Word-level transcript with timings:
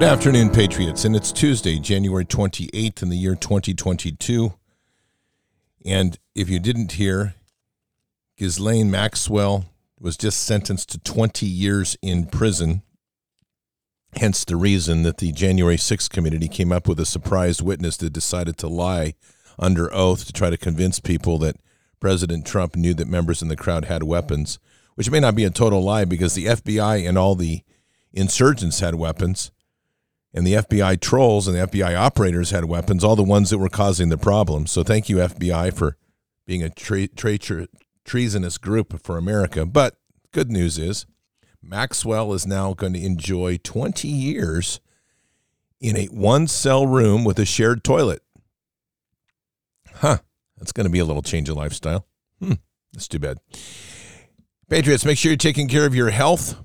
Good 0.00 0.08
afternoon, 0.08 0.48
Patriots. 0.48 1.04
And 1.04 1.14
it's 1.14 1.30
Tuesday, 1.30 1.78
January 1.78 2.24
28th 2.24 3.02
in 3.02 3.10
the 3.10 3.18
year 3.18 3.34
2022. 3.34 4.54
And 5.84 6.18
if 6.34 6.48
you 6.48 6.58
didn't 6.58 6.92
hear, 6.92 7.34
Ghislaine 8.38 8.90
Maxwell 8.90 9.66
was 10.00 10.16
just 10.16 10.42
sentenced 10.42 10.88
to 10.92 10.98
20 11.00 11.44
years 11.44 11.98
in 12.00 12.24
prison. 12.24 12.80
Hence 14.16 14.42
the 14.42 14.56
reason 14.56 15.02
that 15.02 15.18
the 15.18 15.32
January 15.32 15.76
6th 15.76 16.08
community 16.08 16.48
came 16.48 16.72
up 16.72 16.88
with 16.88 16.98
a 16.98 17.04
surprise 17.04 17.60
witness 17.60 17.98
that 17.98 18.14
decided 18.14 18.56
to 18.56 18.68
lie 18.68 19.12
under 19.58 19.92
oath 19.92 20.24
to 20.24 20.32
try 20.32 20.48
to 20.48 20.56
convince 20.56 20.98
people 20.98 21.36
that 21.40 21.56
President 22.00 22.46
Trump 22.46 22.74
knew 22.74 22.94
that 22.94 23.06
members 23.06 23.42
in 23.42 23.48
the 23.48 23.54
crowd 23.54 23.84
had 23.84 24.02
weapons, 24.02 24.58
which 24.94 25.10
may 25.10 25.20
not 25.20 25.34
be 25.34 25.44
a 25.44 25.50
total 25.50 25.82
lie 25.82 26.06
because 26.06 26.32
the 26.32 26.46
FBI 26.46 27.06
and 27.06 27.18
all 27.18 27.34
the 27.34 27.64
insurgents 28.14 28.80
had 28.80 28.94
weapons, 28.94 29.50
and 30.32 30.46
the 30.46 30.54
FBI 30.54 31.00
trolls 31.00 31.48
and 31.48 31.56
the 31.56 31.66
FBI 31.66 31.96
operators 31.96 32.50
had 32.50 32.66
weapons, 32.66 33.02
all 33.02 33.16
the 33.16 33.22
ones 33.22 33.50
that 33.50 33.58
were 33.58 33.68
causing 33.68 34.08
the 34.08 34.18
problem. 34.18 34.66
So 34.66 34.82
thank 34.82 35.08
you, 35.08 35.16
FBI, 35.16 35.74
for 35.74 35.96
being 36.46 36.62
a 36.62 36.70
tra- 36.70 37.08
tra- 37.08 37.68
treasonous 38.04 38.58
group 38.58 39.02
for 39.02 39.18
America. 39.18 39.66
But 39.66 39.96
good 40.32 40.50
news 40.50 40.78
is 40.78 41.06
Maxwell 41.62 42.32
is 42.32 42.46
now 42.46 42.74
going 42.74 42.92
to 42.94 43.04
enjoy 43.04 43.58
20 43.62 44.08
years 44.08 44.80
in 45.80 45.96
a 45.96 46.06
one 46.06 46.46
cell 46.46 46.86
room 46.86 47.24
with 47.24 47.38
a 47.38 47.44
shared 47.44 47.82
toilet. 47.82 48.22
Huh. 49.94 50.18
That's 50.58 50.72
going 50.72 50.84
to 50.84 50.90
be 50.90 50.98
a 50.98 51.04
little 51.04 51.22
change 51.22 51.48
of 51.48 51.56
lifestyle. 51.56 52.06
Hmm. 52.40 52.54
That's 52.92 53.08
too 53.08 53.18
bad. 53.18 53.38
Patriots, 54.68 55.04
make 55.04 55.18
sure 55.18 55.30
you're 55.30 55.36
taking 55.36 55.68
care 55.68 55.86
of 55.86 55.94
your 55.94 56.10
health. 56.10 56.56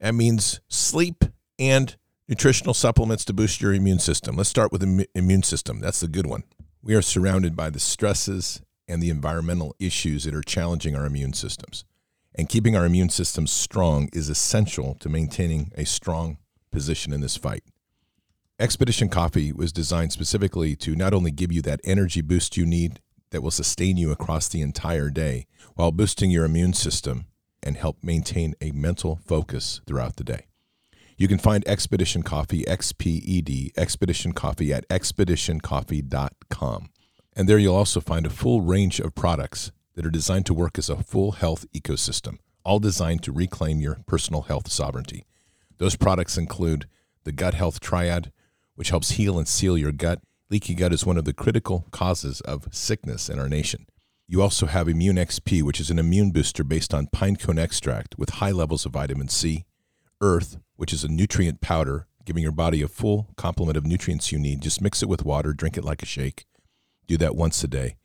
That 0.00 0.14
means 0.14 0.60
sleep 0.68 1.24
and 1.58 1.96
nutritional 2.28 2.74
supplements 2.74 3.24
to 3.24 3.32
boost 3.32 3.62
your 3.62 3.72
immune 3.72 3.98
system. 3.98 4.36
Let's 4.36 4.50
start 4.50 4.70
with 4.70 4.82
the 4.82 5.08
immune 5.14 5.42
system. 5.42 5.80
That's 5.80 6.00
the 6.00 6.08
good 6.08 6.26
one. 6.26 6.44
We 6.82 6.94
are 6.94 7.02
surrounded 7.02 7.56
by 7.56 7.70
the 7.70 7.80
stresses 7.80 8.60
and 8.86 9.02
the 9.02 9.10
environmental 9.10 9.74
issues 9.78 10.24
that 10.24 10.34
are 10.34 10.42
challenging 10.42 10.94
our 10.94 11.06
immune 11.06 11.32
systems. 11.32 11.84
And 12.34 12.48
keeping 12.48 12.76
our 12.76 12.84
immune 12.84 13.08
systems 13.08 13.50
strong 13.50 14.08
is 14.12 14.28
essential 14.28 14.94
to 15.00 15.08
maintaining 15.08 15.72
a 15.74 15.84
strong 15.84 16.38
position 16.70 17.12
in 17.12 17.20
this 17.20 17.36
fight. 17.36 17.64
Expedition 18.60 19.08
Coffee 19.08 19.52
was 19.52 19.72
designed 19.72 20.12
specifically 20.12 20.76
to 20.76 20.94
not 20.94 21.14
only 21.14 21.30
give 21.30 21.50
you 21.50 21.62
that 21.62 21.80
energy 21.84 22.20
boost 22.20 22.56
you 22.56 22.66
need 22.66 23.00
that 23.30 23.42
will 23.42 23.50
sustain 23.50 23.96
you 23.96 24.10
across 24.10 24.48
the 24.48 24.62
entire 24.62 25.10
day 25.10 25.46
while 25.74 25.92
boosting 25.92 26.30
your 26.30 26.44
immune 26.44 26.72
system 26.72 27.26
and 27.62 27.76
help 27.76 28.02
maintain 28.02 28.54
a 28.60 28.70
mental 28.72 29.20
focus 29.26 29.80
throughout 29.86 30.16
the 30.16 30.24
day. 30.24 30.46
You 31.20 31.26
can 31.26 31.38
find 31.38 31.66
Expedition 31.66 32.22
Coffee, 32.22 32.62
XPED, 32.62 33.76
Expedition 33.76 34.32
Coffee 34.32 34.72
at 34.72 34.88
expeditioncoffee.com. 34.88 36.90
And 37.34 37.48
there 37.48 37.58
you'll 37.58 37.74
also 37.74 38.00
find 38.00 38.24
a 38.24 38.30
full 38.30 38.60
range 38.60 39.00
of 39.00 39.16
products 39.16 39.72
that 39.96 40.06
are 40.06 40.10
designed 40.10 40.46
to 40.46 40.54
work 40.54 40.78
as 40.78 40.88
a 40.88 41.02
full 41.02 41.32
health 41.32 41.66
ecosystem, 41.74 42.38
all 42.64 42.78
designed 42.78 43.24
to 43.24 43.32
reclaim 43.32 43.80
your 43.80 43.98
personal 44.06 44.42
health 44.42 44.70
sovereignty. 44.70 45.26
Those 45.78 45.96
products 45.96 46.38
include 46.38 46.86
the 47.24 47.32
Gut 47.32 47.54
Health 47.54 47.80
Triad, 47.80 48.30
which 48.76 48.90
helps 48.90 49.10
heal 49.10 49.38
and 49.38 49.48
seal 49.48 49.76
your 49.76 49.90
gut. 49.90 50.20
Leaky 50.50 50.76
gut 50.76 50.92
is 50.92 51.04
one 51.04 51.18
of 51.18 51.24
the 51.24 51.32
critical 51.32 51.88
causes 51.90 52.40
of 52.42 52.72
sickness 52.72 53.28
in 53.28 53.40
our 53.40 53.48
nation. 53.48 53.86
You 54.28 54.40
also 54.40 54.66
have 54.66 54.88
Immune 54.88 55.16
XP, 55.16 55.64
which 55.64 55.80
is 55.80 55.90
an 55.90 55.98
immune 55.98 56.30
booster 56.30 56.62
based 56.62 56.94
on 56.94 57.08
pinecone 57.08 57.58
extract 57.58 58.16
with 58.16 58.30
high 58.30 58.52
levels 58.52 58.86
of 58.86 58.92
vitamin 58.92 59.26
C, 59.26 59.64
Earth, 60.20 60.58
which 60.76 60.92
is 60.92 61.04
a 61.04 61.08
nutrient 61.08 61.60
powder, 61.60 62.06
giving 62.24 62.42
your 62.42 62.52
body 62.52 62.82
a 62.82 62.88
full 62.88 63.28
complement 63.36 63.76
of 63.76 63.86
nutrients 63.86 64.32
you 64.32 64.38
need. 64.38 64.60
Just 64.60 64.80
mix 64.80 65.02
it 65.02 65.08
with 65.08 65.24
water, 65.24 65.52
drink 65.52 65.76
it 65.76 65.84
like 65.84 66.02
a 66.02 66.06
shake. 66.06 66.46
Do 67.06 67.16
that 67.18 67.36
once 67.36 67.62
a 67.64 67.68
day. 67.68 67.96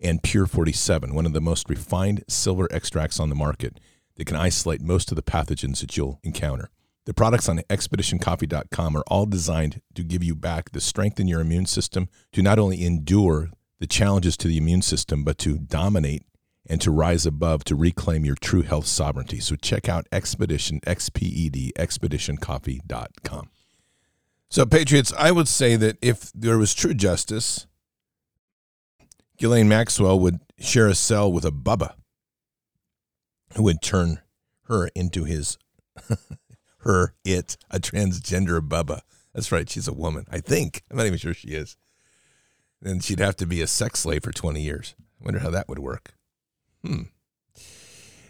And 0.00 0.22
Pure 0.22 0.46
47, 0.46 1.14
one 1.14 1.26
of 1.26 1.32
the 1.32 1.40
most 1.40 1.68
refined 1.68 2.22
silver 2.28 2.68
extracts 2.70 3.18
on 3.18 3.28
the 3.28 3.34
market 3.34 3.80
that 4.16 4.26
can 4.26 4.36
isolate 4.36 4.80
most 4.80 5.10
of 5.10 5.16
the 5.16 5.22
pathogens 5.22 5.80
that 5.80 5.96
you'll 5.96 6.20
encounter. 6.22 6.70
The 7.06 7.14
products 7.14 7.48
on 7.48 7.58
expeditioncoffee.com 7.70 8.96
are 8.96 9.04
all 9.06 9.26
designed 9.26 9.80
to 9.94 10.02
give 10.02 10.24
you 10.24 10.34
back 10.34 10.70
the 10.70 10.80
strength 10.80 11.20
in 11.20 11.28
your 11.28 11.40
immune 11.40 11.66
system 11.66 12.08
to 12.32 12.42
not 12.42 12.58
only 12.58 12.84
endure 12.84 13.50
the 13.78 13.86
challenges 13.86 14.36
to 14.38 14.48
the 14.48 14.56
immune 14.56 14.82
system, 14.82 15.22
but 15.22 15.38
to 15.38 15.58
dominate 15.58 16.24
and 16.68 16.80
to 16.80 16.90
rise 16.90 17.26
above 17.26 17.64
to 17.64 17.76
reclaim 17.76 18.24
your 18.24 18.36
true 18.36 18.62
health 18.62 18.86
sovereignty. 18.86 19.40
So 19.40 19.56
check 19.56 19.88
out 19.88 20.06
Expedition, 20.12 20.80
XPED, 20.80 21.72
expeditioncoffee.com. 21.74 23.50
So, 24.48 24.64
Patriots, 24.64 25.12
I 25.18 25.32
would 25.32 25.48
say 25.48 25.76
that 25.76 25.98
if 26.00 26.30
there 26.32 26.56
was 26.56 26.72
true 26.72 26.94
justice, 26.94 27.66
Ghislaine 29.38 29.68
Maxwell 29.68 30.18
would 30.20 30.40
share 30.58 30.86
a 30.86 30.94
cell 30.94 31.30
with 31.30 31.44
a 31.44 31.50
Bubba 31.50 31.94
who 33.56 33.64
would 33.64 33.82
turn 33.82 34.20
her 34.64 34.88
into 34.94 35.24
his, 35.24 35.58
her, 36.78 37.14
it, 37.24 37.56
a 37.70 37.80
transgender 37.80 38.60
Bubba. 38.60 39.00
That's 39.34 39.50
right, 39.50 39.68
she's 39.68 39.88
a 39.88 39.92
woman, 39.92 40.26
I 40.30 40.38
think. 40.38 40.82
I'm 40.90 40.96
not 40.96 41.06
even 41.06 41.18
sure 41.18 41.34
she 41.34 41.48
is. 41.48 41.76
And 42.82 43.02
she'd 43.02 43.18
have 43.18 43.36
to 43.36 43.46
be 43.46 43.60
a 43.60 43.66
sex 43.66 44.00
slave 44.00 44.22
for 44.22 44.32
20 44.32 44.60
years. 44.60 44.94
I 45.20 45.24
wonder 45.24 45.40
how 45.40 45.50
that 45.50 45.68
would 45.68 45.78
work. 45.80 46.14
Hmm. 46.86 47.02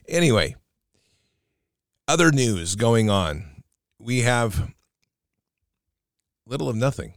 Anyway, 0.08 0.56
other 2.08 2.32
news 2.32 2.74
going 2.74 3.10
on. 3.10 3.62
We 3.98 4.20
have 4.20 4.72
little 6.46 6.68
of 6.68 6.76
nothing 6.76 7.14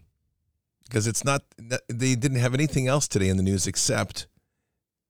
because 0.84 1.08
it's 1.08 1.24
not, 1.24 1.44
they 1.88 2.16
didn't 2.16 2.40
have 2.40 2.54
anything 2.54 2.88
else 2.88 3.08
today 3.08 3.30
in 3.30 3.38
the 3.38 3.44
news 3.44 3.68
except 3.68 4.28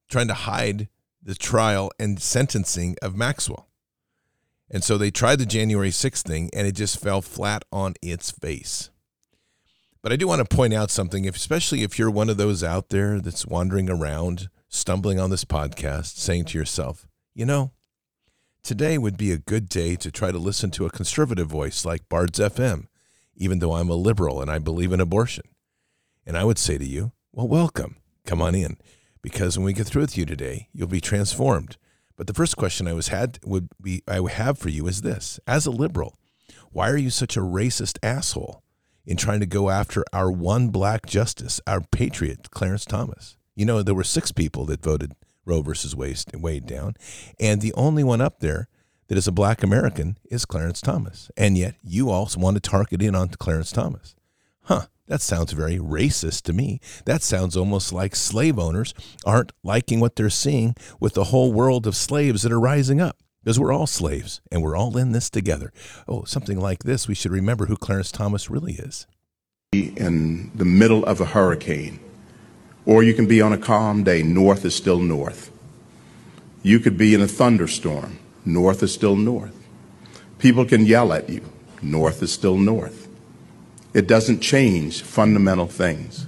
trying 0.08 0.28
to 0.28 0.34
hide 0.34 0.88
the 1.20 1.34
trial 1.34 1.90
and 1.98 2.20
sentencing 2.20 2.96
of 3.02 3.16
Maxwell. 3.16 3.68
And 4.70 4.84
so 4.84 4.96
they 4.96 5.10
tried 5.10 5.40
the 5.40 5.46
January 5.46 5.90
6th 5.90 6.22
thing 6.22 6.50
and 6.52 6.66
it 6.66 6.72
just 6.72 7.00
fell 7.00 7.22
flat 7.22 7.64
on 7.72 7.94
its 8.02 8.30
face. 8.30 8.90
But 10.00 10.12
I 10.12 10.16
do 10.16 10.28
want 10.28 10.48
to 10.48 10.56
point 10.56 10.74
out 10.74 10.90
something, 10.90 11.26
especially 11.26 11.82
if 11.82 11.98
you're 11.98 12.10
one 12.10 12.30
of 12.30 12.36
those 12.36 12.62
out 12.62 12.90
there 12.90 13.20
that's 13.20 13.46
wandering 13.46 13.90
around, 13.90 14.48
stumbling 14.70 15.18
on 15.18 15.30
this 15.30 15.44
podcast, 15.44 16.16
saying 16.16 16.46
to 16.46 16.58
yourself, 16.58 17.06
you 17.34 17.44
know, 17.44 17.72
today 18.62 18.96
would 18.96 19.18
be 19.18 19.32
a 19.32 19.38
good 19.38 19.68
day 19.68 19.96
to 19.96 20.10
try 20.10 20.30
to 20.30 20.38
listen 20.38 20.70
to 20.70 20.86
a 20.86 20.90
conservative 20.90 21.48
voice 21.48 21.84
like 21.84 22.08
Bards 22.08 22.38
FM, 22.38 22.86
even 23.34 23.58
though 23.58 23.74
I'm 23.74 23.90
a 23.90 23.94
liberal 23.94 24.40
and 24.40 24.50
I 24.50 24.58
believe 24.58 24.92
in 24.92 25.00
abortion. 25.00 25.44
And 26.24 26.38
I 26.38 26.44
would 26.44 26.58
say 26.58 26.78
to 26.78 26.84
you, 26.86 27.12
well, 27.32 27.48
welcome. 27.48 27.96
Come 28.24 28.40
on 28.40 28.54
in. 28.54 28.78
Because 29.22 29.58
when 29.58 29.64
we 29.64 29.72
get 29.72 29.86
through 29.86 30.02
with 30.02 30.16
you 30.16 30.24
today, 30.24 30.68
you'll 30.72 30.88
be 30.88 31.00
transformed. 31.00 31.76
But 32.16 32.26
the 32.26 32.34
first 32.34 32.56
question 32.56 32.86
I 32.86 32.92
was 32.92 33.08
had 33.08 33.38
would 33.44 33.68
be 33.82 34.02
I 34.06 34.20
would 34.20 34.32
have 34.32 34.58
for 34.58 34.68
you 34.68 34.86
is 34.86 35.02
this: 35.02 35.40
as 35.46 35.66
a 35.66 35.70
liberal, 35.70 36.16
why 36.70 36.90
are 36.90 36.96
you 36.96 37.10
such 37.10 37.36
a 37.36 37.40
racist 37.40 37.98
asshole 38.02 38.62
in 39.06 39.16
trying 39.16 39.40
to 39.40 39.46
go 39.46 39.70
after 39.70 40.04
our 40.12 40.30
one 40.30 40.68
black 40.68 41.06
justice, 41.06 41.60
our 41.66 41.80
patriot, 41.80 42.50
Clarence 42.50 42.84
Thomas? 42.84 43.36
You 43.54 43.64
know, 43.64 43.82
there 43.82 43.94
were 43.94 44.04
six 44.04 44.32
people 44.32 44.64
that 44.66 44.82
voted 44.82 45.14
Roe 45.44 45.62
versus 45.62 45.96
Wade 45.96 46.66
down, 46.66 46.94
and 47.38 47.60
the 47.60 47.72
only 47.74 48.04
one 48.04 48.20
up 48.20 48.40
there 48.40 48.68
that 49.08 49.18
is 49.18 49.26
a 49.26 49.32
black 49.32 49.64
American 49.64 50.16
is 50.30 50.44
Clarence 50.44 50.80
Thomas. 50.80 51.30
And 51.36 51.58
yet 51.58 51.74
you 51.82 52.10
also 52.10 52.38
want 52.38 52.54
to 52.54 52.60
target 52.60 53.02
in 53.02 53.16
on 53.16 53.28
Clarence 53.30 53.72
Thomas. 53.72 54.14
Huh, 54.62 54.86
that 55.08 55.20
sounds 55.20 55.50
very 55.50 55.78
racist 55.78 56.42
to 56.42 56.52
me. 56.52 56.80
That 57.06 57.20
sounds 57.20 57.56
almost 57.56 57.92
like 57.92 58.14
slave 58.14 58.56
owners 58.56 58.94
aren't 59.26 59.50
liking 59.64 59.98
what 59.98 60.14
they're 60.14 60.30
seeing 60.30 60.76
with 61.00 61.14
the 61.14 61.24
whole 61.24 61.52
world 61.52 61.88
of 61.88 61.96
slaves 61.96 62.42
that 62.42 62.52
are 62.52 62.60
rising 62.60 63.00
up. 63.00 63.16
Because 63.42 63.58
we're 63.58 63.72
all 63.72 63.88
slaves 63.88 64.40
and 64.52 64.62
we're 64.62 64.76
all 64.76 64.96
in 64.96 65.10
this 65.10 65.28
together. 65.28 65.72
Oh, 66.06 66.22
something 66.24 66.60
like 66.60 66.84
this, 66.84 67.08
we 67.08 67.14
should 67.14 67.32
remember 67.32 67.66
who 67.66 67.76
Clarence 67.76 68.12
Thomas 68.12 68.48
really 68.48 68.74
is. 68.74 69.08
In 69.72 70.52
the 70.54 70.64
middle 70.64 71.04
of 71.04 71.20
a 71.20 71.24
hurricane, 71.24 71.98
or 72.90 73.04
you 73.04 73.14
can 73.14 73.26
be 73.26 73.40
on 73.40 73.52
a 73.52 73.56
calm 73.56 74.02
day, 74.02 74.20
north 74.20 74.64
is 74.64 74.74
still 74.74 74.98
north. 74.98 75.52
You 76.64 76.80
could 76.80 76.98
be 76.98 77.14
in 77.14 77.20
a 77.20 77.28
thunderstorm, 77.28 78.18
north 78.44 78.82
is 78.82 78.92
still 78.92 79.14
north. 79.14 79.54
People 80.40 80.64
can 80.64 80.84
yell 80.84 81.12
at 81.12 81.30
you, 81.30 81.40
north 81.80 82.20
is 82.20 82.32
still 82.32 82.58
north. 82.58 83.06
It 83.94 84.08
doesn't 84.08 84.40
change 84.40 85.02
fundamental 85.02 85.68
things. 85.68 86.26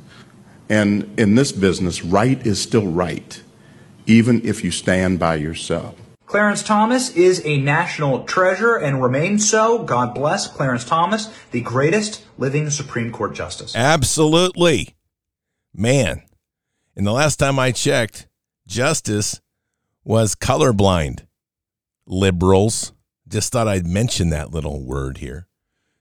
And 0.68 1.12
in 1.18 1.34
this 1.34 1.50
business, 1.50 2.04
right 2.04 2.40
is 2.46 2.62
still 2.62 2.86
right, 2.86 3.42
even 4.06 4.40
if 4.46 4.62
you 4.62 4.70
stand 4.70 5.18
by 5.18 5.34
yourself. 5.34 5.96
Clarence 6.26 6.62
Thomas 6.62 7.10
is 7.16 7.44
a 7.44 7.56
national 7.56 8.22
treasure 8.22 8.76
and 8.76 9.02
remains 9.02 9.50
so. 9.50 9.82
God 9.82 10.14
bless 10.14 10.46
Clarence 10.46 10.84
Thomas, 10.84 11.26
the 11.50 11.60
greatest 11.60 12.24
living 12.38 12.70
Supreme 12.70 13.10
Court 13.10 13.34
justice. 13.34 13.74
Absolutely. 13.74 14.94
Man, 15.74 16.22
and 16.96 17.06
the 17.06 17.12
last 17.12 17.36
time 17.36 17.58
I 17.58 17.72
checked, 17.72 18.28
justice 18.66 19.40
was 20.04 20.34
colorblind. 20.34 21.26
Liberals. 22.06 22.92
Just 23.28 23.52
thought 23.52 23.68
I'd 23.68 23.86
mention 23.86 24.30
that 24.30 24.50
little 24.50 24.84
word 24.84 25.18
here. 25.18 25.46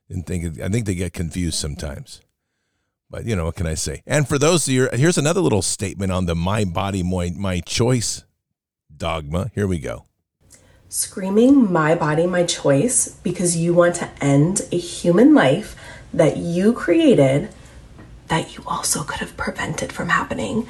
And 0.10 0.26
think 0.26 0.60
I 0.60 0.68
think 0.68 0.86
they 0.86 0.96
get 0.96 1.14
confused 1.14 1.58
sometimes. 1.58 2.22
But 3.10 3.26
you 3.26 3.36
know 3.36 3.46
what 3.46 3.56
can 3.56 3.68
I 3.68 3.76
say? 3.76 4.04
And 4.06 4.28
for 4.28 4.38
those 4.38 4.68
of 4.68 4.74
you, 4.74 4.90
here's 4.94 5.18
another 5.18 5.42
little 5.42 5.62
statement 5.62 6.12
on 6.12 6.26
the 6.26 6.36
"my 6.36 6.66
body, 6.66 7.04
my 7.04 7.32
my 7.36 7.60
choice" 7.62 8.26
dogma. 8.96 9.52
Here 9.54 9.68
we 9.68 9.80
go. 9.80 10.06
Screaming 10.90 11.72
"my 11.72 11.96
body, 11.96 12.28
my 12.28 12.44
choice" 12.44 13.08
because 13.24 13.56
you 13.56 13.74
want 13.74 13.96
to 13.96 14.10
end 14.22 14.62
a 14.72 14.78
human 14.78 15.34
life 15.34 15.76
that 16.14 16.38
you 16.38 16.74
created, 16.74 17.50
that 18.32 18.56
you 18.56 18.64
also 18.66 19.04
could 19.04 19.20
have 19.20 19.36
prevented 19.36 19.92
from 19.92 20.08
happening 20.08 20.66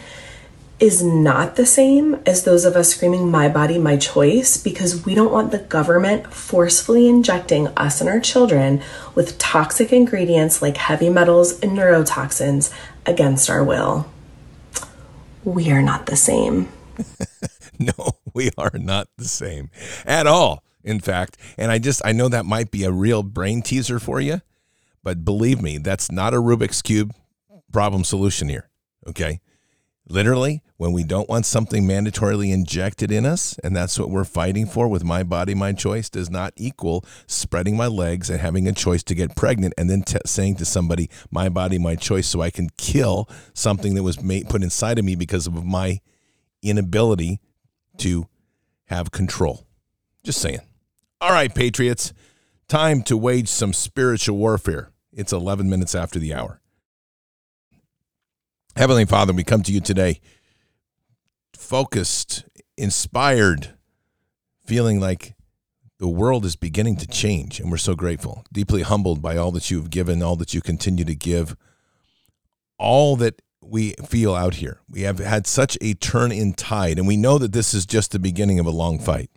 is 0.80 1.04
not 1.04 1.58
the 1.58 1.66
same 1.66 2.16
as 2.25 2.44
those 2.44 2.66
of 2.66 2.75
us 2.75 2.90
screaming, 2.90 3.30
My 3.30 3.48
body, 3.48 3.78
my 3.78 3.98
choice, 3.98 4.58
because 4.58 5.06
we 5.06 5.13
don't 5.13 5.31
want 5.31 5.52
the 5.52 5.60
government 5.60 6.34
forcefully 6.34 7.08
injecting 7.08 7.68
us 7.78 8.02
and 8.02 8.10
our 8.10 8.19
children 8.19 8.81
with 9.13 9.38
toxic 9.38 9.94
ingredients 9.94 10.60
like 10.60 10.75
heavy 10.75 11.08
metals 11.08 11.60
and 11.60 11.78
neurotoxins 11.78 12.74
against 13.06 13.48
our 13.48 13.63
will. 13.63 14.10
We 15.44 15.69
are 15.69 15.84
not 15.84 16.08
the 16.08 16.16
same. 16.16 16.68
no, 17.80 18.18
we 18.34 18.50
are 18.58 18.72
not 18.74 19.08
the 19.18 19.25
same 19.25 19.69
at 20.04 20.25
all, 20.25 20.63
in 20.84 21.00
fact. 21.00 21.38
And 21.60 21.72
I 21.72 21.78
just, 21.78 22.02
I 22.04 22.12
know 22.12 22.28
that 22.28 22.46
might 22.48 22.72
be 22.72 22.86
a 22.86 22.92
real 22.92 23.22
brain 23.22 23.62
teaser 23.62 24.00
for 24.00 24.19
you, 24.19 24.42
but 25.04 25.24
believe 25.24 25.62
me, 25.62 25.78
that's 25.78 26.12
not 26.12 26.34
a 26.34 26.38
Rubik's 26.38 26.81
Cube 26.81 27.13
problem 27.72 28.04
solution 28.04 28.50
here. 28.50 28.70
Okay. 29.08 29.42
Literally, 30.08 30.62
when 30.78 30.92
we 30.92 31.04
don't 31.04 31.30
want 31.30 31.46
something 31.46 31.84
mandatorily 31.84 32.52
injected 32.52 33.12
in 33.12 33.26
us, 33.26 33.58
and 33.64 33.76
that's 33.76 33.98
what 33.98 34.10
we're 34.10 34.26
fighting 34.26 34.66
for 34.66 34.88
with 34.88 35.04
my 35.04 35.24
body, 35.24 35.54
my 35.54 35.72
choice, 35.74 36.10
does 36.10 36.30
not 36.30 36.54
equal 36.58 37.06
spreading 37.28 37.78
my 37.78 37.88
legs 37.88 38.30
and 38.30 38.42
having 38.42 38.68
a 38.68 38.74
choice 38.74 39.04
to 39.04 39.16
get 39.16 39.36
pregnant 39.36 39.74
and 39.78 39.90
then 39.90 40.02
t- 40.02 40.18
saying 40.26 40.56
to 40.56 40.66
somebody, 40.66 41.10
my 41.30 41.50
body, 41.50 41.78
my 41.78 41.96
choice, 41.96 42.28
so 42.28 42.42
I 42.42 42.50
can 42.50 42.70
kill 42.78 43.30
something 43.54 43.94
that 43.94 44.04
was 44.04 44.22
made, 44.22 44.50
put 44.50 44.64
inside 44.64 45.00
of 45.00 45.06
me 45.06 45.16
because 45.16 45.48
of 45.48 45.64
my 45.64 46.02
inability 46.62 47.40
to 47.98 48.28
have 48.86 49.12
control. 49.12 49.66
Just 50.24 50.42
saying. 50.42 50.62
All 51.22 51.32
right, 51.32 51.54
Patriots, 51.54 52.12
time 52.68 53.04
to 53.04 53.16
wage 53.16 53.48
some 53.48 53.72
spiritual 53.72 54.38
warfare. 54.38 54.92
It's 55.14 55.32
11 55.32 55.70
minutes 55.70 55.94
after 55.94 56.20
the 56.20 56.34
hour. 56.34 56.61
Heavenly 58.76 59.04
Father, 59.06 59.34
we 59.34 59.44
come 59.44 59.64
to 59.64 59.72
you 59.72 59.82
today 59.82 60.22
focused, 61.54 62.46
inspired, 62.78 63.74
feeling 64.66 65.00
like 65.00 65.36
the 66.00 66.08
world 66.08 66.46
is 66.46 66.56
beginning 66.56 66.96
to 66.98 67.08
change, 67.08 67.60
and 67.60 67.70
we're 67.70 67.78
so 67.78 67.96
grateful, 67.96 68.46
deeply 68.51 68.82
humbled 68.82 69.22
by 69.22 69.36
all 69.36 69.51
that 69.51 69.70
you've 69.70 69.90
given, 69.90 70.24
all 70.24 70.38
that 70.38 70.54
you 70.54 70.62
continue 70.62 71.04
to 71.04 71.16
give, 71.16 71.56
all 72.78 73.16
that 73.18 73.42
we 73.62 73.92
feel 74.06 74.34
out 74.34 74.56
here. 74.56 74.80
We 74.90 75.01
have 75.01 75.20
had 75.20 75.46
such 75.48 75.78
a 75.82 75.94
turn 75.94 76.32
in 76.32 76.54
tide, 76.54 76.98
and 76.98 77.08
we 77.08 77.18
know 77.18 77.38
that 77.38 77.51
this 77.51 77.74
is 77.74 77.86
just 77.86 78.12
the 78.12 78.20
beginning 78.20 78.58
of 78.58 78.66
a 78.66 78.72
long 78.72 79.00
fight. 79.00 79.30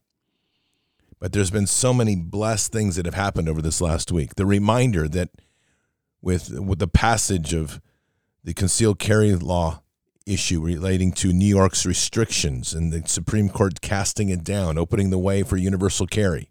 But 1.19 1.33
there's 1.33 1.51
been 1.51 1.67
so 1.67 1.93
many 1.93 2.15
blessed 2.17 2.71
things 2.73 2.97
that 2.97 3.05
have 3.05 3.15
happened 3.15 3.49
over 3.49 3.61
this 3.61 3.81
last 3.81 4.13
week. 4.13 4.37
The 4.37 4.47
reminder 4.47 5.09
that 5.09 5.31
with, 6.23 6.59
with 6.59 6.79
the 6.79 6.89
passage 6.89 7.53
of 7.53 7.81
the 8.45 8.55
concealed 8.55 8.99
carry 8.99 9.35
law 9.35 9.81
issue 10.27 10.61
relating 10.61 11.13
to 11.13 11.33
New 11.33 11.47
York's 11.47 11.85
restrictions 11.85 12.73
and 12.73 12.93
the 12.93 13.03
Supreme 13.09 13.49
Court 13.49 13.81
casting 13.81 14.29
it 14.29 14.45
down, 14.45 14.79
opening 14.79 15.11
the 15.11 15.19
way 15.19 15.43
for 15.43 15.57
universal 15.57 16.07
carry 16.07 16.51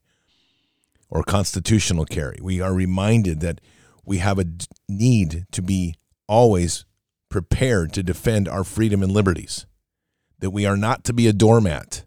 or 1.09 1.23
constitutional 1.23 2.05
carry. 2.05 2.39
We 2.41 2.61
are 2.61 2.73
reminded 2.73 3.39
that 3.41 3.61
we 4.03 4.17
have 4.17 4.39
a 4.39 4.45
need 4.89 5.45
to 5.51 5.61
be 5.61 5.95
always 6.27 6.85
prepared 7.29 7.93
to 7.93 8.03
defend 8.03 8.47
our 8.47 8.63
freedom 8.63 9.01
and 9.01 9.11
liberties, 9.11 9.65
that 10.39 10.51
we 10.51 10.65
are 10.65 10.77
not 10.77 11.03
to 11.05 11.13
be 11.13 11.27
a 11.27 11.33
doormat, 11.33 12.05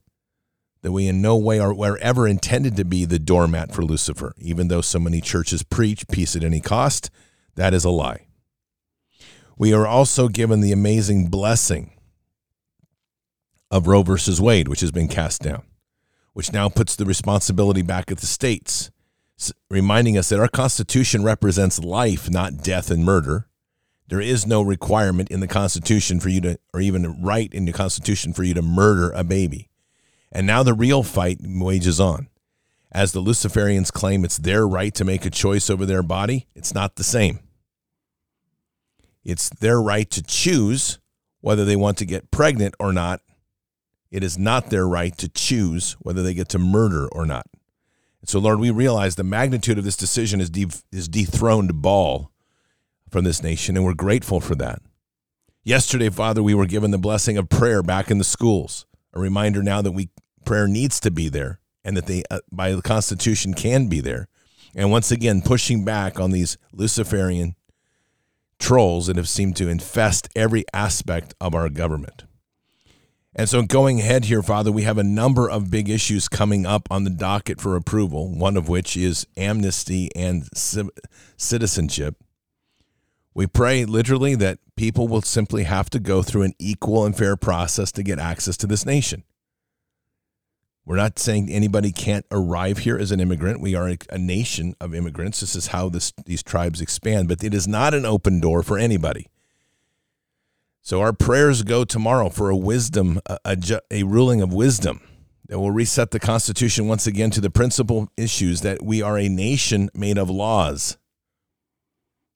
that 0.83 0.93
we 0.93 1.09
in 1.09 1.23
no 1.23 1.37
way 1.37 1.59
are, 1.59 1.97
ever 1.99 2.29
intended 2.29 2.77
to 2.77 2.85
be 2.85 3.05
the 3.05 3.19
doormat 3.19 3.73
for 3.73 3.83
Lucifer, 3.83 4.35
even 4.39 4.69
though 4.69 4.81
so 4.81 4.99
many 4.99 5.21
churches 5.21 5.63
preach 5.63 6.07
peace 6.09 6.37
at 6.37 6.45
any 6.45 6.61
cost. 6.61 7.11
That 7.55 7.75
is 7.75 7.85
a 7.85 7.91
lie 7.91 8.26
we 9.57 9.73
are 9.73 9.87
also 9.87 10.29
given 10.29 10.61
the 10.61 10.73
amazing 10.73 11.29
blessing 11.29 11.93
of 13.71 13.87
Roe 13.87 14.03
versus 14.03 14.41
Wade, 14.41 14.69
which 14.69 14.81
has 14.81 14.93
been 14.93 15.09
cast 15.09 15.43
down, 15.43 15.63
which 16.35 16.53
now 16.53 16.69
puts 16.69 16.95
the 16.95 17.05
responsibility 17.05 17.83
back 17.83 18.11
at 18.11 18.19
the 18.19 18.27
states, 18.27 18.91
reminding 19.71 20.17
us 20.17 20.29
that 20.29 20.41
our 20.41 20.49
Constitution 20.49 21.25
represents 21.25 21.79
life, 21.83 22.31
not 22.31 22.63
death 22.63 22.91
and 22.91 23.05
murder. 23.05 23.49
There 24.09 24.21
is 24.21 24.47
no 24.47 24.63
requirement 24.63 25.31
in 25.31 25.41
the 25.41 25.49
Constitution 25.49 26.21
for 26.21 26.29
you 26.29 26.41
to, 26.43 26.59
or 26.73 26.81
even 26.81 27.23
right 27.23 27.53
in 27.53 27.65
the 27.65 27.73
Constitution 27.73 28.33
for 28.33 28.45
you 28.45 28.55
to 28.55 28.63
murder 28.63 29.11
a 29.11 29.25
baby. 29.25 29.69
And 30.31 30.47
now 30.47 30.63
the 30.63 30.75
real 30.75 31.03
fight 31.03 31.39
wages 31.43 31.99
on. 31.99 32.29
As 32.93 33.13
the 33.13 33.23
Luciferians 33.23 33.93
claim 33.93 34.25
it's 34.25 34.39
their 34.39 34.67
right 34.67 34.95
to 34.95 35.05
make 35.05 35.27
a 35.27 35.31
choice 35.31 35.69
over 35.69 35.85
their 35.85 36.03
body, 36.03 36.47
it's 36.55 36.73
not 36.73 36.97
the 36.97 37.05
same. 37.05 37.41
It's 39.27 39.51
their 39.51 39.83
right 39.83 40.09
to 40.13 40.23
choose 40.23 41.01
whether 41.41 41.65
they 41.65 41.75
want 41.75 41.99
to 41.99 42.07
get 42.07 42.31
pregnant 42.31 42.77
or 42.79 42.93
not. 42.93 43.23
It 44.09 44.23
is 44.23 44.39
not 44.39 44.71
their 44.71 44.87
right 44.87 45.19
to 45.19 45.29
choose 45.29 45.95
whether 45.95 46.23
they 46.23 46.33
get 46.33 46.49
to 46.51 46.61
murder 46.61 47.09
or 47.09 47.27
not. 47.27 47.47
So, 48.25 48.39
Lord, 48.39 48.61
we 48.61 48.71
realize 48.71 49.17
the 49.17 49.25
magnitude 49.25 49.79
of 49.79 49.85
this 49.85 49.97
decision 49.97 50.41
is, 50.41 50.49
de- 50.49 50.69
is 50.93 51.09
dethroned 51.09 51.83
Baal 51.83 52.31
from 53.11 53.25
this 53.25 53.43
nation, 53.43 53.77
and 53.77 53.85
we're 53.85 53.95
grateful 53.95 54.41
for 54.41 54.55
that. 54.55 54.81
Yesterday, 55.65 56.09
Father, 56.09 56.41
we 56.41 56.55
were 56.55 56.67
given 56.67 56.93
the 56.93 56.99
blessing 56.99 57.37
of 57.37 57.49
prayer 57.49 57.83
back 57.83 58.13
in 58.13 58.19
the 58.19 58.25
schools. 58.25 58.87
A 59.13 59.19
reminder 59.19 59.61
now 59.61 59.83
that 59.83 59.93
we 59.93 60.09
prayer 60.45 60.69
needs 60.69 61.01
to 61.01 61.11
be 61.11 61.29
there, 61.29 61.59
and 61.85 61.97
that 61.97 62.07
they, 62.07 62.23
uh, 62.31 62.39
by 62.53 62.73
the 62.73 62.83
Constitution, 62.83 63.55
can 63.55 63.89
be 63.89 64.01
there. 64.01 64.29
And 64.73 64.93
once 64.93 65.11
again, 65.11 65.43
pushing 65.43 65.85
back 65.85 66.21
on 66.21 66.31
these 66.31 66.57
Luciferian 66.73 67.57
trolls 68.59 69.07
that 69.07 69.17
have 69.17 69.29
seemed 69.29 69.57
to 69.57 69.69
infest 69.69 70.29
every 70.35 70.65
aspect 70.73 71.35
of 71.41 71.55
our 71.55 71.69
government. 71.69 72.25
And 73.39 73.49
so, 73.49 73.63
going 73.63 74.01
ahead 74.01 74.25
here, 74.25 74.43
Father, 74.43 74.73
we 74.73 74.83
have 74.83 74.97
a 74.97 75.05
number 75.05 75.49
of 75.49 75.71
big 75.71 75.91
issues 75.91 76.27
coming 76.27 76.65
up 76.65 76.89
on 76.91 77.05
the 77.05 77.11
docket 77.11 77.61
for 77.61 77.77
approval, 77.77 78.35
one 78.35 78.57
of 78.57 78.67
which 78.69 78.97
is 78.97 79.27
amnesty 79.37 80.09
and 80.17 80.49
citizenship. 81.37 82.17
We 83.35 83.47
pray 83.47 83.85
literally 83.85 84.35
that 84.37 84.59
people 84.75 85.07
will 85.07 85.21
simply 85.21 85.65
have 85.65 85.91
to 85.91 86.01
go 86.01 86.23
through 86.23 86.43
an 86.43 86.55
equal 86.59 87.05
and 87.05 87.15
fair 87.15 87.37
process 87.37 87.93
to 87.93 88.03
get 88.03 88.19
access 88.19 88.57
to 88.57 88.67
this 88.67 88.87
nation. 88.87 89.25
We're 90.87 90.97
not 90.97 91.19
saying 91.19 91.51
anybody 91.51 91.91
can't 91.91 92.25
arrive 92.31 92.79
here 92.79 92.97
as 92.97 93.11
an 93.11 93.19
immigrant. 93.19 93.61
We 93.61 93.75
are 93.75 93.89
a, 93.89 93.99
a 94.09 94.19
nation 94.19 94.77
of 94.81 94.95
immigrants. 94.95 95.41
This 95.41 95.57
is 95.57 95.67
how 95.69 95.89
this, 95.89 96.13
these 96.27 96.45
tribes 96.45 96.81
expand, 96.81 97.27
but 97.27 97.43
it 97.43 97.53
is 97.53 97.67
not 97.67 97.93
an 97.93 98.07
open 98.07 98.39
door 98.39 98.63
for 98.63 98.79
anybody. 98.79 99.27
So 100.83 101.01
our 101.01 101.13
prayers 101.13 101.65
go 101.65 101.85
tomorrow 101.85 102.29
for 102.29 102.51
a 102.51 102.57
wisdom, 102.57 103.21
a, 103.27 103.39
a, 103.45 103.81
a 103.91 104.03
ruling 104.05 104.41
of 104.41 104.53
wisdom 104.53 105.01
that 105.49 105.59
will 105.59 105.73
reset 105.73 106.13
the 106.13 106.21
Constitution 106.21 106.87
once 106.87 107.09
again 107.09 107.33
to 107.33 107.41
the 107.41 107.51
principal 107.51 108.09
issues 108.17 108.61
that 108.61 108.81
we 108.81 109.03
are 109.03 109.19
a 109.19 109.29
nation 109.29 109.91
made 109.93 110.19
of 110.19 110.31
laws, 110.31 110.99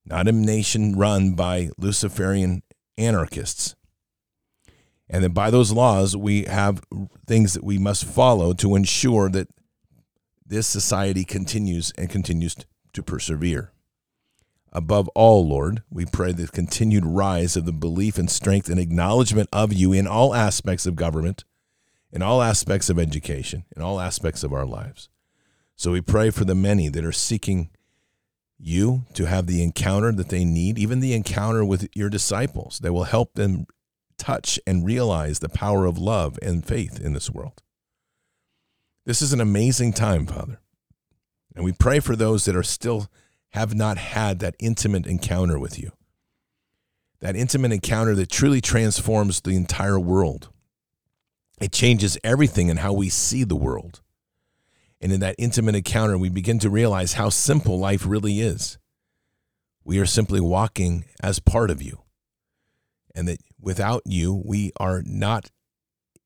not 0.04 0.26
a 0.26 0.32
nation 0.32 0.96
run 0.96 1.34
by 1.34 1.70
Luciferian 1.78 2.64
anarchists 2.98 3.76
and 5.10 5.24
then 5.24 5.32
by 5.32 5.50
those 5.50 5.72
laws, 5.72 6.16
we 6.16 6.44
have 6.44 6.82
things 7.26 7.54
that 7.54 7.64
we 7.64 7.78
must 7.78 8.04
follow 8.04 8.52
to 8.54 8.76
ensure 8.76 9.28
that 9.28 9.48
this 10.46 10.68
society 10.68 11.24
continues 11.24 11.92
and 11.98 12.08
continues 12.08 12.56
to 12.92 13.02
persevere. 13.02 13.72
Above 14.72 15.08
all, 15.08 15.46
Lord, 15.46 15.82
we 15.90 16.06
pray 16.06 16.30
the 16.30 16.46
continued 16.46 17.04
rise 17.04 17.56
of 17.56 17.64
the 17.64 17.72
belief 17.72 18.18
and 18.18 18.30
strength 18.30 18.68
and 18.68 18.78
acknowledgement 18.78 19.48
of 19.52 19.72
you 19.72 19.92
in 19.92 20.06
all 20.06 20.32
aspects 20.32 20.86
of 20.86 20.94
government, 20.94 21.44
in 22.12 22.22
all 22.22 22.40
aspects 22.40 22.88
of 22.88 22.96
education, 22.96 23.64
in 23.76 23.82
all 23.82 24.00
aspects 24.00 24.44
of 24.44 24.52
our 24.52 24.64
lives. 24.64 25.08
So 25.74 25.90
we 25.90 26.00
pray 26.00 26.30
for 26.30 26.44
the 26.44 26.54
many 26.54 26.88
that 26.88 27.04
are 27.04 27.10
seeking 27.10 27.70
you 28.60 29.06
to 29.14 29.24
have 29.24 29.48
the 29.48 29.62
encounter 29.62 30.12
that 30.12 30.28
they 30.28 30.44
need, 30.44 30.78
even 30.78 31.00
the 31.00 31.14
encounter 31.14 31.64
with 31.64 31.88
your 31.96 32.10
disciples 32.10 32.78
that 32.80 32.92
will 32.92 33.04
help 33.04 33.34
them 33.34 33.66
touch 34.20 34.60
and 34.66 34.84
realize 34.84 35.38
the 35.38 35.48
power 35.48 35.86
of 35.86 35.98
love 35.98 36.38
and 36.42 36.64
faith 36.64 37.00
in 37.00 37.14
this 37.14 37.30
world. 37.30 37.62
This 39.06 39.22
is 39.22 39.32
an 39.32 39.40
amazing 39.40 39.92
time, 39.92 40.26
Father. 40.26 40.60
And 41.56 41.64
we 41.64 41.72
pray 41.72 41.98
for 41.98 42.14
those 42.14 42.44
that 42.44 42.54
are 42.54 42.62
still 42.62 43.08
have 43.50 43.74
not 43.74 43.96
had 43.96 44.38
that 44.38 44.54
intimate 44.60 45.06
encounter 45.06 45.58
with 45.58 45.78
you. 45.78 45.90
That 47.20 47.34
intimate 47.34 47.72
encounter 47.72 48.14
that 48.14 48.30
truly 48.30 48.60
transforms 48.60 49.40
the 49.40 49.56
entire 49.56 49.98
world. 49.98 50.50
It 51.60 51.72
changes 51.72 52.16
everything 52.22 52.68
in 52.68 52.78
how 52.78 52.92
we 52.92 53.08
see 53.08 53.44
the 53.44 53.56
world. 53.56 54.00
And 55.00 55.12
in 55.12 55.20
that 55.20 55.36
intimate 55.38 55.74
encounter, 55.74 56.16
we 56.16 56.28
begin 56.28 56.58
to 56.60 56.70
realize 56.70 57.14
how 57.14 57.30
simple 57.30 57.78
life 57.78 58.04
really 58.06 58.40
is. 58.40 58.78
We 59.84 59.98
are 59.98 60.06
simply 60.06 60.40
walking 60.40 61.04
as 61.22 61.40
part 61.40 61.70
of 61.70 61.82
you. 61.82 62.02
And 63.14 63.26
that 63.26 63.40
without 63.60 64.02
you, 64.04 64.42
we 64.44 64.72
are 64.78 65.02
not 65.04 65.50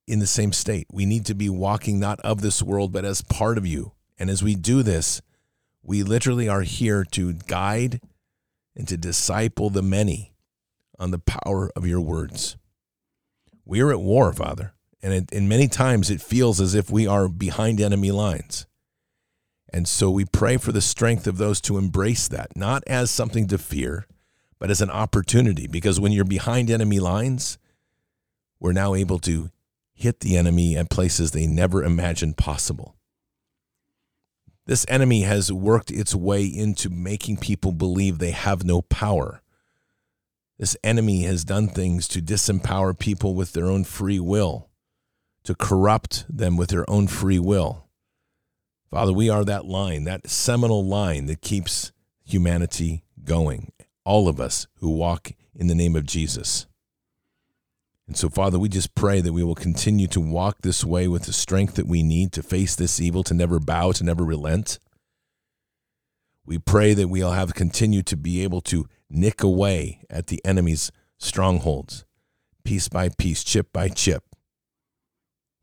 in 0.07 0.19
the 0.19 0.27
same 0.27 0.53
state. 0.53 0.87
We 0.93 1.07
need 1.07 1.27
to 1.27 1.35
be 1.35 1.49
walking 1.49 1.99
not 1.99 2.21
of 2.21 2.41
this 2.41 2.63
world, 2.63 2.93
but 2.93 3.05
as 3.05 3.23
part 3.23 3.59
of 3.59 3.67
you. 3.67 3.93
And 4.19 4.31
as 4.31 4.43
we 4.43 4.55
do 4.55 4.83
this, 4.83 5.21
we 5.83 6.03
literally 6.03 6.49
are 6.49 6.63
here 6.63 7.05
to 7.13 7.33
guide 7.33 8.01
and 8.77 8.87
to 8.89 8.97
disciple 8.97 9.71
the 9.71 9.83
many 9.83 10.35
on 10.99 11.11
the 11.11 11.19
power 11.19 11.71
of 11.77 11.87
your 11.87 12.01
words. 12.01 12.57
We 13.65 13.81
are 13.81 13.91
at 13.91 14.01
war, 14.01 14.33
Father, 14.33 14.75
and, 15.03 15.13
it, 15.13 15.33
and 15.33 15.49
many 15.49 15.69
times 15.69 16.11
it 16.11 16.21
feels 16.21 16.61
as 16.61 16.75
if 16.75 16.91
we 16.91 17.07
are 17.07 17.29
behind 17.29 17.81
enemy 17.81 18.11
lines. 18.11 18.67
And 19.73 19.89
so 19.89 20.11
we 20.11 20.25
pray 20.25 20.57
for 20.57 20.71
the 20.71 20.81
strength 20.81 21.27
of 21.27 21.37
those 21.37 21.61
to 21.63 21.79
embrace 21.79 22.29
that, 22.29 22.57
not 22.57 22.85
as 22.87 23.11
something 23.11 23.49
to 23.49 23.59
fear, 23.59 24.07
but 24.59 24.71
as 24.71 24.81
an 24.81 24.91
opportunity. 24.91 25.67
Because 25.67 26.01
when 26.01 26.13
you're 26.13 26.25
behind 26.25 26.71
enemy 26.71 27.01
lines, 27.01 27.59
we're 28.61 28.73
now 28.73 28.95
able 28.95 29.19
to 29.21 29.51
hit 29.93 30.21
the 30.21 30.37
enemy 30.37 30.77
at 30.77 30.91
places 30.91 31.31
they 31.31 31.47
never 31.47 31.85
imagined 31.85 32.37
possible. 32.37 32.97
This 34.67 34.87
enemy 34.89 35.23
has 35.23 35.53
worked 35.53 35.91
its 35.91 36.15
way 36.15 36.45
into 36.47 36.89
making 36.89 37.37
people 37.37 37.73
believe 37.73 38.19
they 38.19 38.31
have 38.31 38.65
no 38.65 38.81
power. 38.81 39.43
This 40.59 40.77
enemy 40.83 41.25
has 41.25 41.45
done 41.45 41.69
things 41.69 42.09
to 42.09 42.23
disempower 42.23 42.99
people 42.99 43.35
with 43.35 43.53
their 43.53 43.67
own 43.67 43.85
free 43.85 44.21
will, 44.21 44.71
to 45.43 45.55
corrupt 45.55 46.25
them 46.35 46.57
with 46.57 46.71
their 46.71 46.89
own 46.89 47.09
free 47.09 47.39
will. 47.39 47.89
Father, 48.91 49.13
we 49.13 49.29
are 49.29 49.45
that 49.45 49.67
line, 49.67 50.05
that 50.05 50.31
seminal 50.31 50.85
line 50.87 51.27
that 51.27 51.43
keeps 51.43 51.93
humanity 52.25 53.05
going, 53.25 53.73
all 54.05 54.29
of 54.29 54.41
us 54.41 54.67
who 54.77 54.91
walk 54.91 55.33
in 55.55 55.67
the 55.67 55.75
name 55.75 55.97
of 55.97 56.07
Jesus. 56.07 56.67
And 58.07 58.17
so, 58.17 58.29
Father, 58.29 58.59
we 58.59 58.69
just 58.69 58.95
pray 58.95 59.21
that 59.21 59.33
we 59.33 59.43
will 59.43 59.55
continue 59.55 60.07
to 60.09 60.21
walk 60.21 60.59
this 60.61 60.85
way 60.85 61.09
with 61.09 61.25
the 61.25 61.33
strength 61.33 61.75
that 61.77 61.87
we 61.87 62.03
need 62.03 62.33
to 62.33 62.43
face 62.43 62.77
this 62.77 63.01
evil, 63.01 63.23
to 63.25 63.35
never 63.35 63.59
bow, 63.59 63.93
to 63.93 64.05
never 64.05 64.25
relent. 64.25 64.79
We 66.45 66.59
pray 66.59 66.93
that 66.93 67.09
we'll 67.09 67.33
have 67.33 67.55
continued 67.55 68.07
to 68.07 68.17
be 68.17 68.43
able 68.43 68.61
to 68.63 68.87
nick 69.09 69.43
away 69.43 70.01
at 70.11 70.27
the 70.27 70.45
enemy's 70.45 70.93
strongholds, 71.19 72.05
piece 72.65 72.89
by 72.89 73.09
piece, 73.09 73.43
chip 73.43 73.73
by 73.73 73.89
chip, 73.89 74.25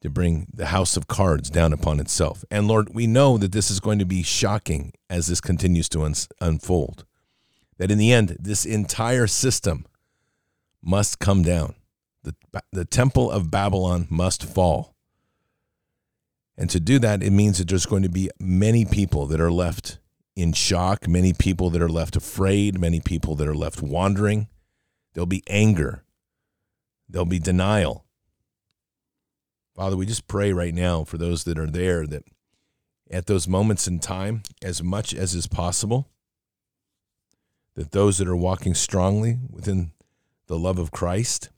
to 0.02 0.10
bring 0.10 0.48
the 0.52 0.68
house 0.68 0.98
of 0.98 1.08
cards 1.08 1.52
down 1.52 1.74
upon 1.74 2.00
itself. 2.00 2.44
And 2.50 2.68
Lord, 2.68 2.96
we 2.96 3.06
know 3.06 3.38
that 3.38 3.52
this 3.52 3.70
is 3.70 3.80
going 3.80 4.00
to 4.00 4.06
be 4.06 4.24
shocking 4.24 4.94
as 5.12 5.28
this 5.28 5.42
continues 5.42 5.88
to 5.90 6.02
un- 6.02 6.16
unfold. 6.40 7.06
That 7.82 7.90
in 7.90 7.98
the 7.98 8.14
end, 8.14 8.38
this 8.40 8.64
entire 8.64 9.26
system 9.26 9.88
must 10.84 11.18
come 11.18 11.42
down 11.42 11.74
the, 12.24 12.36
the 12.72 12.86
temple 12.86 13.32
of 13.32 13.52
Babylon 13.52 14.08
must 14.10 14.44
fall. 14.44 14.96
And 16.58 16.70
to 16.70 16.80
do 16.80 17.00
that, 17.00 17.24
it 17.24 17.32
means 17.32 17.58
that 17.58 17.70
there's 17.70 17.86
going 17.86 18.04
to 18.04 18.10
be 18.10 18.30
many 18.40 18.86
people 18.86 19.26
that 19.28 19.42
are 19.42 19.52
left 19.52 19.98
in 20.36 20.54
shock, 20.54 21.08
many 21.08 21.34
people 21.34 21.70
that 21.72 21.82
are 21.82 21.90
left 21.90 22.16
afraid, 22.16 22.80
many 22.80 23.00
people 23.00 23.36
that 23.36 23.48
are 23.48 23.56
left 23.56 23.82
wandering. 23.82 24.48
There'll 25.14 25.26
be 25.26 25.44
anger, 25.48 26.04
there'll 27.10 27.26
be 27.26 27.40
denial. 27.40 28.06
Father, 29.76 29.98
we 29.98 30.06
just 30.06 30.28
pray 30.28 30.54
right 30.54 30.74
now 30.74 31.04
for 31.04 31.18
those 31.18 31.46
that 31.46 31.58
are 31.58 31.70
there 31.70 32.06
that 32.06 32.26
at 33.10 33.26
those 33.26 33.48
moments 33.48 33.88
in 33.88 34.00
time, 34.00 34.44
as 34.62 34.84
much 34.84 35.14
as 35.14 35.34
is 35.34 35.48
possible, 35.48 36.11
that 37.82 37.94
those 37.94 38.20
that 38.20 38.28
are 38.28 38.36
walking 38.36 38.76
strongly 38.76 39.40
within 39.50 39.92
the 40.46 40.60
love 40.60 40.78
of 40.78 40.92
Christ, 40.92 41.50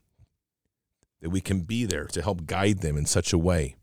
that 1.21 1.29
we 1.29 1.41
can 1.41 1.61
be 1.61 1.83
there 1.83 2.05
to 2.05 2.21
help 2.21 2.45
guide 2.45 2.79
them 2.79 2.95
in 2.95 3.05
such 3.05 3.33
a 3.33 3.37
way, 3.37 3.75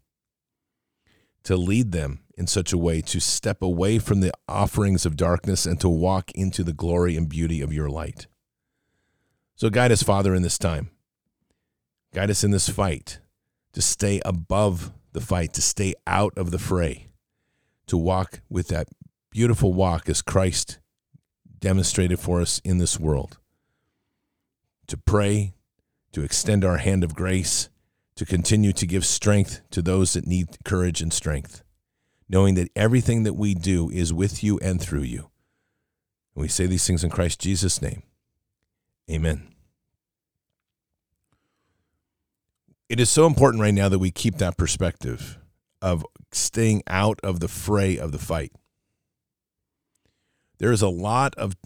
to 1.45 1.55
lead 1.55 1.93
them 1.93 2.21
in 2.39 2.47
such 2.47 2.73
a 2.73 2.79
way 2.79 3.03
to 3.03 3.21
step 3.21 3.61
away 3.61 3.99
from 3.99 4.21
the 4.21 4.33
offerings 4.49 5.05
of 5.05 5.17
darkness 5.17 5.67
and 5.67 5.79
to 5.83 5.89
walk 5.91 6.31
into 6.31 6.65
the 6.65 6.73
glory 6.73 7.15
and 7.15 7.29
beauty 7.29 7.61
of 7.61 7.75
your 7.75 7.91
light. 7.91 8.27
So 9.55 9.69
guide 9.69 9.93
us, 9.93 10.03
Father, 10.03 10.35
in 10.35 10.41
this 10.41 10.57
time. 10.57 10.89
Guide 12.15 12.31
us 12.31 12.43
in 12.43 12.53
this 12.53 12.71
fight 12.71 13.19
to 13.75 13.83
stay 13.83 14.23
above 14.25 14.95
the 15.13 15.21
fight, 15.21 15.53
to 15.53 15.61
stay 15.61 15.93
out 16.07 16.33
of 16.39 16.53
the 16.53 16.59
fray, 16.59 17.09
to 17.87 17.99
walk 17.99 18.41
with 18.49 18.69
that 18.69 18.89
beautiful 19.31 19.75
walk 19.75 20.09
as 20.09 20.23
Christ 20.23 20.79
demonstrated 21.61 22.19
for 22.19 22.41
us 22.41 22.61
in 22.65 22.79
this 22.79 22.99
world, 22.99 23.39
to 24.87 24.97
pray, 24.97 25.55
to 26.13 26.23
extend 26.23 26.65
our 26.65 26.79
hand 26.79 27.05
of 27.05 27.15
grace, 27.15 27.69
to 28.17 28.27
continue 28.27 28.73
to 28.73 28.87
give 28.87 29.05
strength 29.05 29.61
to 29.71 29.81
those 29.81 30.15
that 30.15 30.27
need 30.27 30.49
courage 30.65 31.01
and 31.01 31.13
strength, 31.13 31.63
knowing 32.29 32.55
that 32.55 32.71
everything 32.75 33.23
that 33.23 33.35
we 33.35 33.55
do 33.55 33.89
is 33.91 34.13
with 34.13 34.43
you 34.43 34.59
and 34.59 34.81
through 34.81 35.03
you. 35.03 35.31
And 36.35 36.43
we 36.43 36.49
say 36.49 36.67
these 36.67 36.87
things 36.87 37.05
in 37.05 37.11
Christ 37.11 37.41
Jesus' 37.41 37.81
name. 37.81 38.03
Amen. 39.11 39.49
It 42.89 42.99
is 42.99 43.09
so 43.09 43.27
important 43.27 43.63
right 43.63 43.75
now 43.75 43.89
that 43.89 44.01
we 44.01 44.11
keep 44.11 44.39
that 44.39 44.57
perspective 44.57 45.39
of 45.81 46.05
staying 46.33 46.83
out 46.87 47.21
of 47.23 47.41
the 47.41 47.49
fray 47.49 47.97
of 47.97 48.13
the 48.13 48.19
fight. 48.19 48.53
There 50.61 50.71
is 50.71 50.83
a 50.83 50.89
lot 50.89 51.35
of 51.37 51.57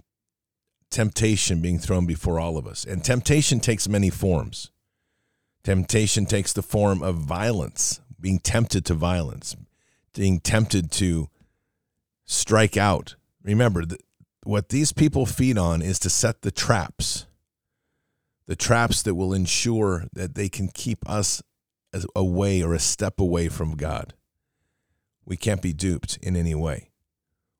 temptation 0.89 1.61
being 1.61 1.81
thrown 1.81 2.07
before 2.07 2.39
all 2.39 2.57
of 2.57 2.67
us. 2.67 2.85
And 2.85 3.05
temptation 3.05 3.59
takes 3.59 3.89
many 3.89 4.09
forms. 4.09 4.71
Temptation 5.65 6.27
takes 6.27 6.53
the 6.53 6.63
form 6.63 7.03
of 7.03 7.17
violence, 7.17 8.01
being 8.21 8.39
tempted 8.39 8.85
to 8.87 8.95
violence, 8.95 9.57
being 10.15 10.39
tempted 10.39 10.93
to 10.93 11.29
strike 12.25 12.77
out. 12.77 13.17
Remember, 13.43 13.83
what 14.45 14.69
these 14.69 14.93
people 14.93 15.27
feed 15.27 15.59
on 15.59 15.83
is 15.83 15.99
to 15.99 16.09
set 16.09 16.43
the 16.43 16.53
traps, 16.53 17.27
the 18.47 18.55
traps 18.55 19.03
that 19.03 19.17
will 19.17 19.35
ensure 19.35 20.05
that 20.13 20.37
they 20.37 20.49
can 20.49 20.69
keep 20.69 20.99
us 21.11 21.43
away 22.15 22.63
or 22.63 22.75
a 22.75 22.79
step 22.79 23.19
away 23.19 23.49
from 23.49 23.75
God. 23.75 24.15
We 25.25 25.37
can't 25.37 25.63
be 25.63 25.73
duped 25.73 26.19
in 26.23 26.37
any 26.37 26.55
way. 26.55 26.91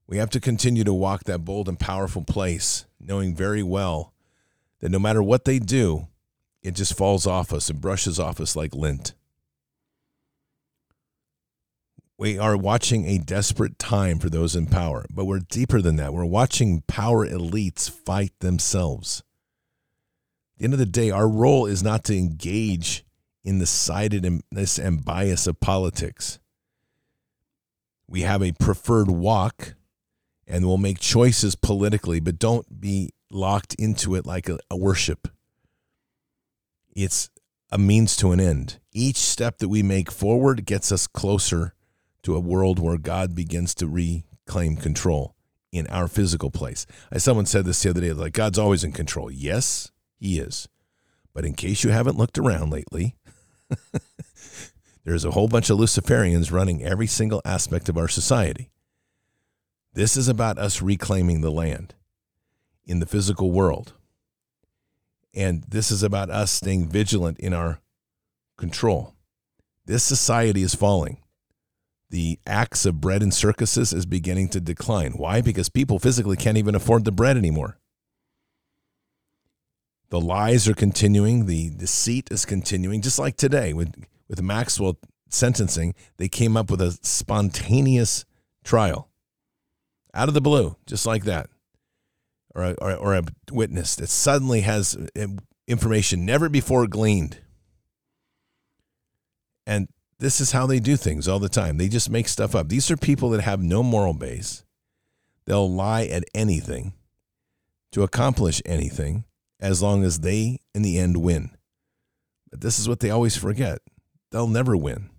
We 0.07 0.19
have 0.19 0.31
to 0.31 0.41
continue 0.41 0.85
to 0.85 0.93
walk 0.93 1.25
that 1.25 1.45
bold 1.45 1.69
and 1.69 1.79
powerful 1.79 2.23
place, 2.23 2.85
knowing 3.01 3.35
very 3.35 3.63
well 3.63 4.13
that 4.81 4.91
no 4.91 4.99
matter 4.99 5.23
what 5.23 5.45
they 5.45 5.59
do, 5.59 6.09
it 6.63 6.75
just 6.75 6.97
falls 6.97 7.27
off 7.27 7.53
us 7.53 7.71
and 7.71 7.81
brushes 7.81 8.19
off 8.19 8.41
us 8.41 8.55
like 8.55 8.75
lint. 8.75 9.15
We 12.17 12.39
are 12.39 12.57
watching 12.57 13.07
a 13.07 13.19
desperate 13.19 13.79
time 13.79 14.19
for 14.19 14.31
those 14.31 14.55
in 14.55 14.67
power, 14.67 15.05
but 15.11 15.25
we're 15.25 15.41
deeper 15.41 15.83
than 15.83 15.97
that. 15.97 16.13
We're 16.13 16.25
watching 16.25 16.83
power 16.87 17.27
elites 17.27 17.91
fight 17.91 18.33
themselves. 18.39 19.23
At 20.55 20.59
the 20.59 20.65
end 20.65 20.73
of 20.75 20.79
the 20.79 20.87
day, 20.87 21.11
our 21.11 21.29
role 21.29 21.67
is 21.67 21.83
not 21.83 22.05
to 22.05 22.17
engage 22.17 23.05
in 23.43 23.59
the 23.59 23.67
sidedness 23.67 24.79
and 24.79 25.05
bias 25.05 25.47
of 25.47 25.61
politics. 25.61 26.39
We 28.07 28.21
have 28.21 28.43
a 28.43 28.53
preferred 28.53 29.11
walk 29.11 29.75
and 30.47 30.67
we'll 30.67 30.77
make 30.77 31.01
choices 31.01 31.55
politically, 31.55 32.21
but 32.21 32.39
don't 32.39 32.81
be 32.81 33.11
locked 33.31 33.75
into 33.75 34.15
it 34.15 34.27
like 34.27 34.49
a, 34.49 34.59
a 34.71 34.77
worship. 34.77 35.29
It's 36.95 37.31
a 37.71 37.79
means 37.79 38.17
to 38.17 38.33
an 38.33 38.41
end. 38.41 38.79
Each 38.93 39.17
step 39.17 39.59
that 39.59 39.69
we 39.69 39.83
make 39.83 40.11
forward 40.11 40.65
gets 40.65 40.93
us 40.93 41.07
closer 41.07 41.75
to 42.23 42.37
a 42.37 42.41
world 42.41 42.79
where 42.79 42.99
God 42.99 43.35
begins 43.35 43.75
to 43.77 43.87
reclaim 43.87 44.77
control 44.77 45.35
in 45.73 45.87
our 45.89 46.07
physical 46.07 46.51
place. 46.51 46.87
As 47.11 47.25
someone 47.25 47.47
said 47.47 47.65
this 47.65 47.83
the 47.83 47.91
other 47.91 48.01
day, 48.01 48.13
like 48.13 48.33
God's 48.33 48.59
always 48.59 48.85
in 48.85 48.93
control. 48.93 49.31
Yes, 49.31 49.91
he 50.19 50.39
is. 50.39 50.69
But 51.35 51.45
in 51.45 51.55
case 51.55 51.83
you 51.83 51.91
haven't 51.91 52.17
looked 52.17 52.39
around 52.39 52.71
lately, 52.71 53.17
there's 55.05 55.25
a 55.25 55.33
whole 55.33 55.49
bunch 55.49 55.69
of 55.69 55.79
Luciferians 55.79 56.53
running 56.53 56.85
every 56.85 57.09
single 57.09 57.43
aspect 57.45 57.89
of 57.89 57.99
our 57.99 58.09
society. 58.09 58.71
This 59.95 60.17
is 60.17 60.27
about 60.27 60.59
us 60.59 60.83
reclaiming 60.83 61.41
the 61.41 61.53
land 61.53 61.95
in 62.85 62.99
the 62.99 63.07
physical 63.07 63.53
world. 63.53 63.93
And 65.33 65.63
this 65.69 65.93
is 65.93 66.03
about 66.03 66.31
us 66.31 66.51
staying 66.51 66.89
vigilant 66.89 67.39
in 67.39 67.55
our 67.55 67.81
control. 68.59 69.15
This 69.87 70.03
society 70.03 70.63
is 70.63 70.75
falling. 70.75 71.19
The 72.11 72.41
acts 72.45 72.85
of 72.87 73.01
bread 73.01 73.23
and 73.23 73.33
circuses 73.33 73.93
is 73.93 74.05
beginning 74.05 74.49
to 74.51 74.61
decline. 74.61 75.13
Why? 75.13 75.41
Because 75.41 75.69
people 75.69 76.01
physically 76.01 76.37
can't 76.37 76.59
even 76.59 76.75
afford 76.75 77.05
the 77.05 77.13
bread 77.13 77.37
anymore. 77.37 77.79
The 80.11 80.21
lies 80.21 80.69
are 80.69 80.75
continuing, 80.75 81.47
the 81.47 81.71
deceit 81.71 82.29
is 82.31 82.45
continuing, 82.45 83.01
just 83.01 83.19
like 83.19 83.37
today 83.37 83.73
with, 83.73 83.95
with 84.29 84.43
Maxwell 84.43 84.99
sentencing, 85.29 85.95
they 86.17 86.29
came 86.29 86.57
up 86.57 86.71
with 86.71 86.81
a 86.81 86.99
spontaneous 87.03 88.25
trial 88.63 89.09
out 90.15 90.29
of 90.29 90.35
the 90.35 90.41
blue, 90.41 90.77
just 90.87 91.07
like 91.07 91.25
that. 91.25 91.51
or 92.55 92.65
a, 92.65 92.73
or, 92.75 92.95
or 92.95 93.15
a 93.15 93.25
witness 93.51 93.97
that 93.97 94.09
suddenly 94.09 94.61
has 94.61 94.97
uh, 95.19 95.27
information 95.67 96.25
never 96.25 96.49
before 96.49 96.87
gleaned. 96.87 97.39
And 99.67 99.89
this 100.19 100.41
is 100.41 100.53
how 100.53 100.67
they 100.67 100.79
do 100.79 100.97
things 100.97 101.27
all 101.27 101.39
the 101.39 101.49
time. 101.49 101.79
They 101.79 101.89
just 101.89 102.11
make 102.11 102.29
stuff 102.29 102.55
up. 102.55 102.69
These 102.69 102.91
are 102.91 102.97
people 102.97 103.31
that 103.31 103.41
have 103.41 103.63
no 103.63 103.83
moral 103.83 104.15
base. 104.15 104.65
They'll 105.47 105.71
lie 105.71 106.05
at 106.05 106.25
anything 106.35 106.95
to 107.93 108.03
accomplish 108.03 108.63
anything 108.65 109.25
as 109.61 109.83
long 109.83 110.05
as 110.05 110.21
they, 110.21 110.61
in 110.75 110.83
the 110.83 110.99
end, 110.99 111.19
win. 111.19 111.51
But 112.51 112.61
this 112.61 112.79
is 112.79 112.89
what 112.89 113.01
they 113.01 113.11
always 113.11 113.37
forget 113.37 113.79
they'll 114.31 114.47
never 114.49 114.77
win 114.77 115.11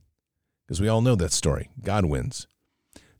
because 0.65 0.81
we 0.81 0.89
all 0.89 1.01
know 1.01 1.15
that 1.15 1.31
story. 1.31 1.69
God 1.81 2.05
wins. 2.05 2.47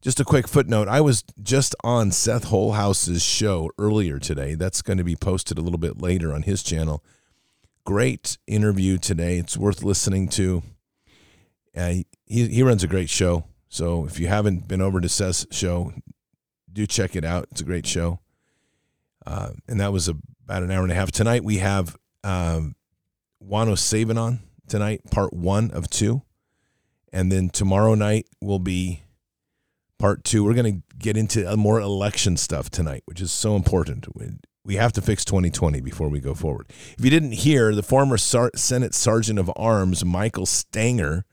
Just 0.06 0.20
a 0.20 0.24
quick 0.24 0.48
footnote 0.48 0.88
I 0.88 1.02
was 1.02 1.24
just 1.42 1.74
on 1.84 2.12
Seth 2.12 2.50
Holehouse's 2.50 3.24
show 3.24 3.72
earlier 3.80 4.20
today. 4.20 4.54
That's 4.54 4.84
going 4.84 5.00
to 5.00 5.04
be 5.04 5.16
posted 5.16 5.58
a 5.58 5.62
little 5.62 5.80
bit 5.80 6.00
later 6.00 6.32
on 6.32 6.44
his 6.44 6.62
channel. 6.62 7.04
Great 7.86 8.38
interview 8.46 9.00
today. 9.00 9.40
It's 9.40 9.58
worth 9.58 9.82
listening 9.82 10.28
to. 10.28 10.62
Uh, 11.76 12.04
he, 12.28 12.48
he 12.50 12.62
runs 12.62 12.84
a 12.84 12.88
great 12.88 13.10
show. 13.10 13.46
So 13.68 14.06
if 14.06 14.20
you 14.20 14.28
haven't 14.28 14.68
been 14.68 14.80
over 14.80 15.02
to 15.02 15.10
Seth's 15.10 15.48
show, 15.50 15.92
do 16.72 16.86
check 16.86 17.16
it 17.16 17.26
out. 17.26 17.48
It's 17.52 17.62
a 17.62 17.66
great 17.66 17.88
show. 17.88 18.20
Uh, 19.26 19.54
and 19.68 19.80
that 19.82 19.92
was 19.92 20.08
about 20.08 20.62
an 20.62 20.70
hour 20.70 20.84
and 20.84 20.92
a 20.92 20.96
half. 20.96 21.12
Tonight 21.12 21.44
we 21.44 21.58
have 21.58 21.98
um, 22.24 22.76
Juan 23.40 23.70
O'Savin 23.70 24.22
on 24.22 24.42
tonight, 24.68 25.02
part 25.10 25.34
one 25.34 25.72
of 25.72 25.90
two. 25.90 26.22
And 27.12 27.32
then 27.32 27.50
tomorrow 27.50 27.96
night 27.96 28.28
will 28.40 28.60
be 28.60 29.02
part 29.98 30.24
two. 30.24 30.44
We're 30.44 30.54
going 30.54 30.82
to 30.82 30.98
get 30.98 31.18
into 31.18 31.52
uh, 31.52 31.56
more 31.56 31.80
election 31.80 32.38
stuff 32.38 32.70
tonight, 32.70 33.04
which 33.06 33.22
is 33.22 33.32
so 33.32 33.56
important. 33.56 34.08
We 34.64 34.76
have 34.76 34.94
to 34.94 35.02
fix 35.02 35.24
2020 35.26 35.82
before 35.82 36.10
we 36.10 36.20
go 36.20 36.34
forward. 36.34 36.68
If 36.98 37.04
you 37.04 37.12
didn't 37.12 37.34
hear, 37.34 37.74
the 37.74 37.84
former 37.84 38.18
Senate 38.18 38.96
Sergeant 38.96 39.40
of 39.40 39.52
Arms, 39.56 40.04
Michael 40.04 40.46
Stenger, 40.46 41.26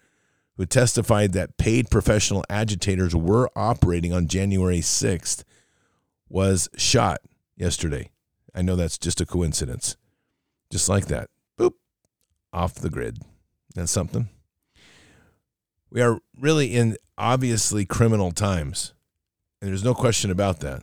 who 0.57 0.67
testified 0.67 1.33
that 1.33 1.57
paid 1.57 1.91
professional 1.91 2.45
agitators 2.51 3.15
were 3.17 3.49
operating 3.57 4.13
on 4.13 4.29
January 4.29 4.81
6th, 4.81 5.45
was 6.29 6.69
shot 6.77 7.21
yesterday. 7.57 8.11
I 8.55 8.63
know 8.63 8.77
that's 8.77 8.99
just 8.99 9.21
a 9.21 9.27
coincidence. 9.27 9.97
Just 10.71 10.89
like 10.89 11.07
that. 11.07 11.31
Boop. 11.59 11.75
Off 12.53 12.75
the 12.75 12.91
grid. 12.91 13.19
That's 13.75 13.93
something. 13.93 14.29
We 15.91 16.01
are 16.01 16.21
really 16.39 16.75
in 16.75 16.97
obviously 17.23 17.87
criminal 17.87 18.33
times. 18.33 18.93
And 19.61 19.71
there's 19.71 19.85
no 19.85 19.95
question 19.95 20.31
about 20.33 20.59
that. 20.61 20.83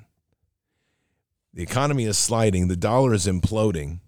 The 1.53 1.61
economy 1.61 2.05
is 2.05 2.17
sliding, 2.17 2.69
the 2.69 2.77
dollar 2.77 3.13
is 3.13 3.27
imploding. 3.27 3.99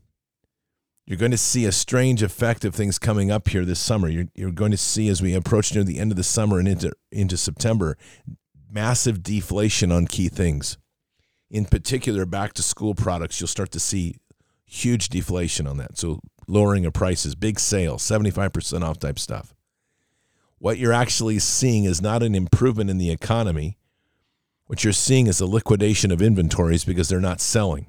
You're 1.06 1.17
going 1.17 1.32
to 1.32 1.38
see 1.38 1.65
a 1.65 1.74
strange 1.74 2.24
effect 2.24 2.63
of 2.63 2.74
things 2.74 2.98
coming 2.98 3.32
up 3.32 3.50
here 3.50 3.65
this 3.65 3.80
summer. 3.80 4.08
You're, 4.08 4.28
you're 4.34 4.52
going 4.52 4.72
to 4.72 4.78
see 4.78 5.10
as 5.10 5.22
we 5.22 5.34
approach 5.34 5.76
near 5.76 5.84
the 5.84 6.00
end 6.00 6.12
of 6.12 6.15
the 6.15 6.24
summer 6.24 6.58
and 6.58 6.70
into, 6.70 6.94
into 7.12 7.36
September, 7.36 7.98
massive 8.72 9.22
deflation 9.22 9.91
on 9.91 10.08
key 10.08 10.30
things. 10.30 10.78
In 11.50 11.65
particular, 11.65 12.26
back 12.26 12.54
to 12.54 12.63
school 12.63 12.96
products, 12.96 13.41
you'll 13.41 13.50
start 13.50 13.72
to 13.72 13.80
see 13.80 14.15
huge 14.63 15.10
deflation 15.10 15.67
on 15.67 15.76
that. 15.78 15.98
So, 15.98 16.22
lowering 16.48 16.86
of 16.86 16.94
prices, 16.94 17.36
big 17.36 17.60
sales, 17.60 18.04
75% 18.04 18.84
off 18.84 19.00
type 19.00 19.20
stuff 19.20 19.54
what 20.62 20.78
you're 20.78 20.93
actually 20.93 21.39
seeing 21.39 21.86
is 21.86 22.04
not 22.04 22.21
an 22.21 22.36
improvement 22.36 22.91
in 22.91 23.00
the 23.00 23.10
economy. 23.10 23.80
What 24.67 24.84
you're 24.84 24.93
seeing 24.93 25.26
is 25.26 25.41
a 25.41 25.47
liquidation 25.47 26.12
of 26.12 26.21
inventories 26.21 26.86
because 26.86 27.10
they're 27.10 27.19
not 27.19 27.41
selling. 27.41 27.88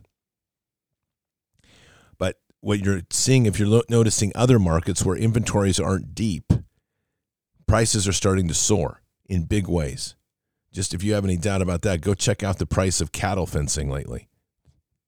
But 2.17 2.41
what 2.61 2.81
you're 2.81 3.03
seeing, 3.11 3.45
if 3.45 3.61
you're 3.61 3.83
noticing 3.91 4.33
other 4.35 4.59
markets 4.59 5.05
where 5.05 5.17
inventories 5.17 5.79
aren't 5.79 6.15
deep, 6.15 6.51
prices 7.67 8.09
are 8.09 8.13
starting 8.13 8.49
to 8.49 8.55
soar 8.55 9.03
in 9.27 9.45
big 9.45 9.69
ways. 9.69 10.15
Just 10.73 10.95
if 10.95 11.05
you 11.05 11.13
have 11.13 11.27
any 11.27 11.37
doubt 11.37 11.61
about 11.61 11.83
that, 11.83 12.01
go 12.01 12.15
check 12.15 12.43
out 12.43 12.57
the 12.57 12.65
price 12.65 13.03
of 13.03 13.13
cattle 13.13 13.47
fencing 13.47 13.91
lately. 13.91 14.31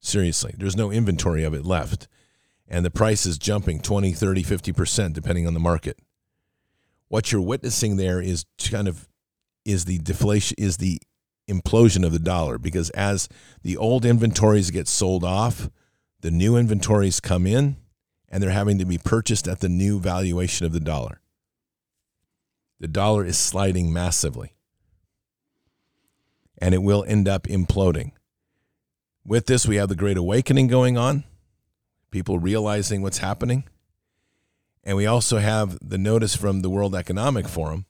Seriously, 0.00 0.55
there's 0.59 0.77
no 0.77 0.90
inventory 0.90 1.44
of 1.44 1.55
it 1.55 1.64
left. 1.64 2.09
And 2.68 2.85
the 2.85 2.90
price 2.90 3.24
is 3.24 3.38
jumping 3.38 3.81
20, 3.81 4.12
30, 4.12 4.42
50% 4.42 5.14
depending 5.14 5.46
on 5.46 5.55
the 5.55 5.61
market 5.61 5.98
what 7.14 7.31
you're 7.31 7.40
witnessing 7.40 7.96
there 7.96 8.20
is 8.20 8.44
kind 8.72 8.88
of 8.88 9.09
is 9.64 9.85
the 9.85 9.98
deflation 9.98 10.57
is 10.59 10.79
the 10.79 10.98
implosion 11.48 12.05
of 12.05 12.11
the 12.11 12.18
dollar 12.18 12.59
because 12.59 12.90
as 12.90 13.29
the 13.62 13.77
old 13.77 14.05
inventories 14.05 14.72
get 14.72 14.88
sold 14.88 15.22
off, 15.22 15.70
the 16.22 16.33
new 16.33 16.57
inventories 16.57 17.20
come 17.20 17.46
in 17.46 17.77
and 18.29 18.42
they're 18.42 18.50
having 18.50 18.79
to 18.79 18.85
be 18.85 18.98
purchased 18.98 19.46
at 19.46 19.61
the 19.61 19.68
new 19.68 20.00
valuation 20.00 20.66
of 20.66 20.72
the 20.72 20.81
dollar. 20.81 21.20
The 22.81 22.88
dollar 22.88 23.24
is 23.24 23.38
sliding 23.38 23.92
massively 23.92 24.57
and 26.59 26.74
it 26.74 26.83
will 26.83 27.05
end 27.07 27.29
up 27.29 27.44
imploding. 27.44 28.11
With 29.24 29.46
this, 29.46 29.68
we 29.68 29.77
have 29.77 29.88
the 29.88 29.94
Great 29.94 30.16
Awakening 30.16 30.66
going 30.66 30.98
on, 30.98 31.22
people 32.11 32.40
realizing 32.40 33.03
what's 33.03 33.18
happening. 33.18 33.68
And 34.85 34.97
we 34.97 35.07
also 35.07 35.38
have 35.38 35.79
the 35.83 35.99
notice 35.99 36.37
from 36.37 36.61
the 36.61 36.68
World 36.68 36.94
Economic 36.94 37.49
Forum, 37.49 37.87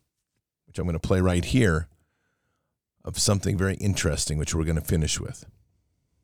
which 0.66 0.78
I'm 0.78 0.84
going 0.84 0.94
to 0.94 1.00
play 1.00 1.20
right 1.20 1.44
here, 1.44 1.88
of 3.04 3.18
something 3.18 3.58
very 3.58 3.74
interesting, 3.74 4.38
which 4.38 4.54
we're 4.54 4.64
going 4.64 4.76
to 4.76 4.82
finish 4.82 5.20
with. 5.20 5.44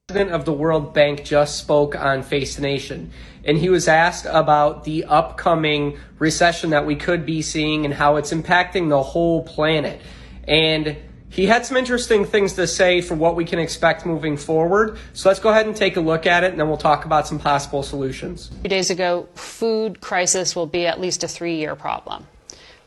President 0.06 0.35
of 0.35 0.44
the 0.44 0.52
World 0.52 0.94
Bank 0.94 1.24
just 1.24 1.59
spoke 1.59 1.94
on 1.94 2.22
Face 2.22 2.56
the 2.56 2.62
Nation, 2.62 3.11
and 3.44 3.59
he 3.59 3.68
was 3.68 3.87
asked 3.87 4.26
about 4.26 4.85
the 4.85 5.04
upcoming 5.04 5.98
recession 6.18 6.70
that 6.70 6.87
we 6.87 6.96
could 6.96 7.26
be 7.26 7.42
seeing 7.42 7.85
and 7.85 7.94
how 7.94 8.16
it's 8.16 8.33
impacting 8.33 8.88
the 8.88 9.02
whole 9.02 9.42
planet. 9.42 10.00
And 10.48 10.96
he 11.30 11.46
had 11.46 11.64
some 11.64 11.76
interesting 11.76 12.24
things 12.24 12.54
to 12.54 12.66
say 12.66 13.00
for 13.00 13.14
what 13.14 13.36
we 13.36 13.44
can 13.44 13.60
expect 13.60 14.04
moving 14.04 14.36
forward. 14.36 14.98
So 15.12 15.28
let's 15.28 15.40
go 15.40 15.50
ahead 15.50 15.66
and 15.66 15.76
take 15.76 15.96
a 15.96 16.00
look 16.00 16.26
at 16.26 16.42
it, 16.42 16.50
and 16.50 16.58
then 16.60 16.68
we'll 16.68 16.76
talk 16.76 17.04
about 17.04 17.26
some 17.26 17.38
possible 17.38 17.84
solutions. 17.84 18.50
Two 18.62 18.68
days 18.68 18.90
ago, 18.90 19.28
food 19.34 20.00
crisis 20.00 20.56
will 20.56 20.66
be 20.66 20.86
at 20.86 21.00
least 21.00 21.22
a 21.22 21.28
three 21.28 21.56
year 21.56 21.76
problem. 21.76 22.26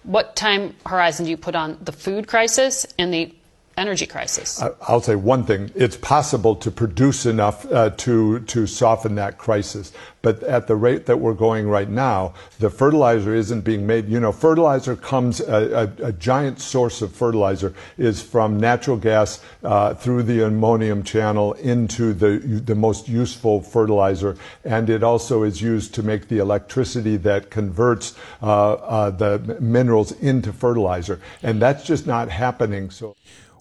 What 0.03 0.35
time 0.35 0.75
horizon 0.85 1.23
do 1.25 1.31
you 1.31 1.37
put 1.37 1.55
on 1.55 1.77
the 1.81 1.93
food 1.93 2.27
crisis 2.27 2.85
and 2.99 3.13
the 3.13 3.33
energy 3.77 4.05
crisis? 4.05 4.61
I'll 4.87 5.01
say 5.01 5.15
one 5.15 5.45
thing. 5.45 5.71
It's 5.75 5.97
possible 5.97 6.55
to 6.57 6.71
produce 6.71 7.25
enough 7.25 7.71
uh, 7.71 7.91
to, 7.91 8.39
to 8.41 8.67
soften 8.67 9.15
that 9.15 9.37
crisis. 9.37 9.91
But 10.21 10.41
at 10.43 10.67
the 10.67 10.75
rate 10.75 11.05
that 11.07 11.19
we're 11.19 11.33
going 11.33 11.67
right 11.67 11.89
now, 11.89 12.33
the 12.59 12.69
fertilizer 12.69 13.35
isn't 13.35 13.61
being 13.61 13.85
made. 13.85 14.07
You 14.07 14.21
know, 14.21 14.31
fertilizer 14.31 14.95
comes, 14.95 15.41
a, 15.41 15.91
a, 16.01 16.07
a 16.07 16.11
giant 16.13 16.61
source 16.61 17.01
of 17.01 17.13
fertilizer 17.13 17.73
is 17.97 18.21
from 18.21 18.57
natural 18.57 18.95
gas 18.95 19.41
uh, 19.63 19.93
through 19.95 20.23
the 20.23 20.45
ammonium 20.45 21.03
channel 21.03 21.53
into 21.53 22.13
the, 22.13 22.37
the 22.37 22.73
most 22.73 23.09
useful 23.09 23.61
fertilizer. 23.61 24.37
And 24.63 24.89
it 24.89 25.03
also 25.03 25.43
is 25.43 25.61
used 25.61 25.93
to 25.95 26.03
make 26.03 26.29
the 26.29 26.37
electricity 26.37 27.17
that 27.17 27.49
converts 27.49 28.15
uh, 28.41 28.73
uh 28.73 29.09
the 29.09 29.57
minerals 29.59 30.13
into 30.13 30.53
fertilizer. 30.53 31.19
And 31.41 31.61
that's 31.61 31.83
just 31.83 32.07
not 32.07 32.29
happening. 32.29 32.89
So 32.91 33.15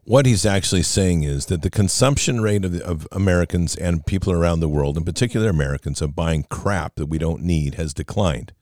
what 0.05 0.27
he's 0.27 0.45
actually 0.45 0.83
saying 0.83 1.23
is 1.23 1.47
that 1.47 1.63
the 1.63 1.71
consumption 1.71 2.41
rate 2.41 2.65
of, 2.65 2.75
of, 2.81 3.09
Americans 3.13 3.77
and 3.77 4.05
people 4.05 4.33
around 4.33 4.61
the 4.61 4.69
world, 4.69 4.97
in 4.97 5.05
particular 5.05 5.49
Americans, 5.49 6.03
of 6.03 6.17
buying 6.17 6.45
crap 6.45 6.97
that 6.97 7.07
we 7.07 7.19
don't 7.19 7.43
need 7.43 7.75
has 7.75 7.95
declined. 7.95 8.53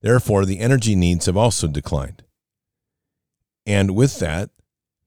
Therefore, 0.00 0.44
the 0.44 0.58
energy 0.58 0.96
needs 0.96 1.26
have 1.26 1.36
also 1.36 1.68
declined. 1.68 2.22
And 3.66 3.94
with 3.94 4.18
that, 4.18 4.50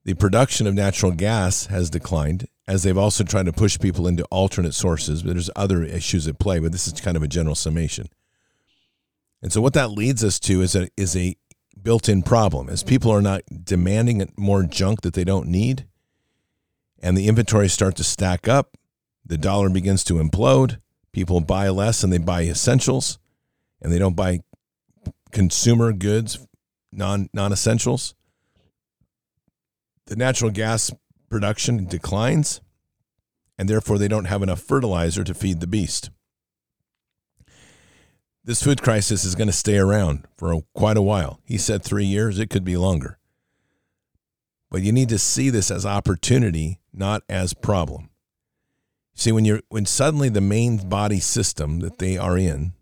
the 0.04 0.14
production 0.14 0.66
of 0.66 0.74
natural 0.74 1.12
gas 1.12 1.66
has 1.66 1.90
declined 1.90 2.46
as 2.68 2.82
they've 2.82 2.96
also 2.96 3.24
tried 3.24 3.46
to 3.46 3.52
push 3.52 3.78
people 3.78 4.06
into 4.06 4.24
alternate 4.26 4.74
sources. 4.74 5.22
But 5.22 5.34
there's 5.34 5.50
other 5.56 5.82
issues 5.82 6.26
at 6.26 6.38
play, 6.38 6.58
but 6.58 6.72
this 6.72 6.86
is 6.86 7.00
kind 7.00 7.16
of 7.16 7.22
a 7.22 7.28
general 7.28 7.54
summation. 7.54 8.08
And 9.42 9.52
so, 9.52 9.60
what 9.60 9.74
that 9.74 9.90
leads 9.90 10.24
us 10.24 10.40
to 10.40 10.62
is 10.62 10.74
a, 10.74 10.88
is 10.96 11.16
a 11.16 11.36
built 11.86 12.08
in 12.08 12.20
problem. 12.20 12.68
As 12.68 12.82
people 12.82 13.12
are 13.12 13.22
not 13.22 13.42
demanding 13.64 14.28
more 14.36 14.64
junk 14.64 15.02
that 15.02 15.14
they 15.14 15.22
don't 15.22 15.46
need 15.46 15.86
and 16.98 17.16
the 17.16 17.28
inventories 17.28 17.72
start 17.72 17.94
to 17.94 18.02
stack 18.02 18.48
up 18.48 18.76
the 19.24 19.38
dollar 19.38 19.70
begins 19.70 20.02
to 20.02 20.14
implode 20.14 20.78
people 21.12 21.40
buy 21.40 21.68
less 21.68 22.02
and 22.02 22.12
they 22.12 22.18
buy 22.18 22.42
essentials 22.42 23.20
and 23.80 23.92
they 23.92 24.00
don't 24.00 24.16
buy 24.16 24.40
consumer 25.30 25.92
goods 25.92 26.44
non 26.90 27.28
non-essentials 27.32 28.16
the 30.06 30.16
natural 30.16 30.50
gas 30.50 30.92
production 31.30 31.86
declines 31.86 32.60
and 33.56 33.68
therefore 33.68 33.96
they 33.96 34.08
don't 34.08 34.24
have 34.24 34.42
enough 34.42 34.60
fertilizer 34.60 35.22
to 35.22 35.34
feed 35.34 35.60
the 35.60 35.68
beast 35.68 36.10
this 38.46 38.62
food 38.62 38.80
crisis 38.80 39.24
is 39.24 39.34
going 39.34 39.48
to 39.48 39.52
stay 39.52 39.76
around 39.76 40.24
for 40.38 40.52
a, 40.52 40.62
quite 40.72 40.96
a 40.96 41.02
while. 41.02 41.40
He 41.44 41.58
said 41.58 41.82
three 41.82 42.04
years, 42.04 42.38
it 42.38 42.48
could 42.48 42.64
be 42.64 42.76
longer. 42.76 43.18
But 44.70 44.82
you 44.82 44.92
need 44.92 45.08
to 45.08 45.18
see 45.18 45.50
this 45.50 45.70
as 45.70 45.84
opportunity, 45.84 46.78
not 46.92 47.22
as 47.28 47.54
problem. 47.54 48.08
See, 49.14 49.32
when 49.32 49.44
you're 49.44 49.62
when 49.68 49.86
suddenly 49.86 50.28
the 50.28 50.40
main 50.40 50.88
body 50.88 51.20
system 51.20 51.80
that 51.80 51.98
they 51.98 52.16
are 52.16 52.38
in 52.38 52.74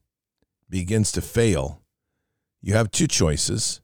begins 0.68 1.12
to 1.12 1.22
fail, 1.22 1.80
you 2.60 2.74
have 2.74 2.90
two 2.90 3.06
choices. 3.06 3.80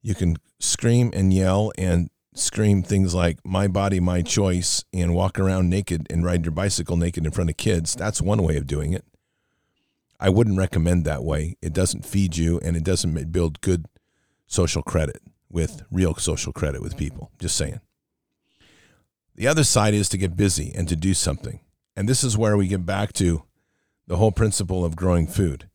You 0.00 0.14
can 0.14 0.36
scream 0.58 1.10
and 1.14 1.34
yell 1.34 1.72
and 1.76 2.08
scream 2.34 2.82
things 2.82 3.14
like 3.14 3.40
"My 3.44 3.66
body, 3.66 3.98
my 3.98 4.22
choice" 4.22 4.84
and 4.92 5.14
walk 5.14 5.38
around 5.38 5.68
naked 5.68 6.06
and 6.08 6.24
ride 6.24 6.44
your 6.44 6.52
bicycle 6.52 6.96
naked 6.96 7.26
in 7.26 7.32
front 7.32 7.50
of 7.50 7.56
kids. 7.56 7.94
That's 7.94 8.22
one 8.22 8.42
way 8.42 8.56
of 8.56 8.66
doing 8.66 8.92
it. 8.92 9.04
I 10.20 10.28
wouldn't 10.28 10.58
recommend 10.58 11.04
that 11.06 11.24
way. 11.24 11.56
It 11.62 11.72
doesn't 11.72 12.04
feed 12.04 12.36
you 12.36 12.60
and 12.60 12.76
it 12.76 12.84
doesn't 12.84 13.32
build 13.32 13.62
good 13.62 13.86
social 14.46 14.82
credit 14.82 15.22
with 15.50 15.82
real 15.90 16.14
social 16.14 16.52
credit 16.52 16.82
with 16.82 16.98
people. 16.98 17.30
Just 17.38 17.56
saying. 17.56 17.80
The 19.34 19.46
other 19.46 19.64
side 19.64 19.94
is 19.94 20.10
to 20.10 20.18
get 20.18 20.36
busy 20.36 20.72
and 20.76 20.86
to 20.88 20.94
do 20.94 21.14
something. 21.14 21.60
And 21.96 22.06
this 22.06 22.22
is 22.22 22.36
where 22.36 22.56
we 22.56 22.68
get 22.68 22.84
back 22.84 23.14
to 23.14 23.44
the 24.06 24.16
whole 24.16 24.32
principle 24.32 24.84
of 24.84 24.94
growing 24.94 25.26
food. 25.26 25.68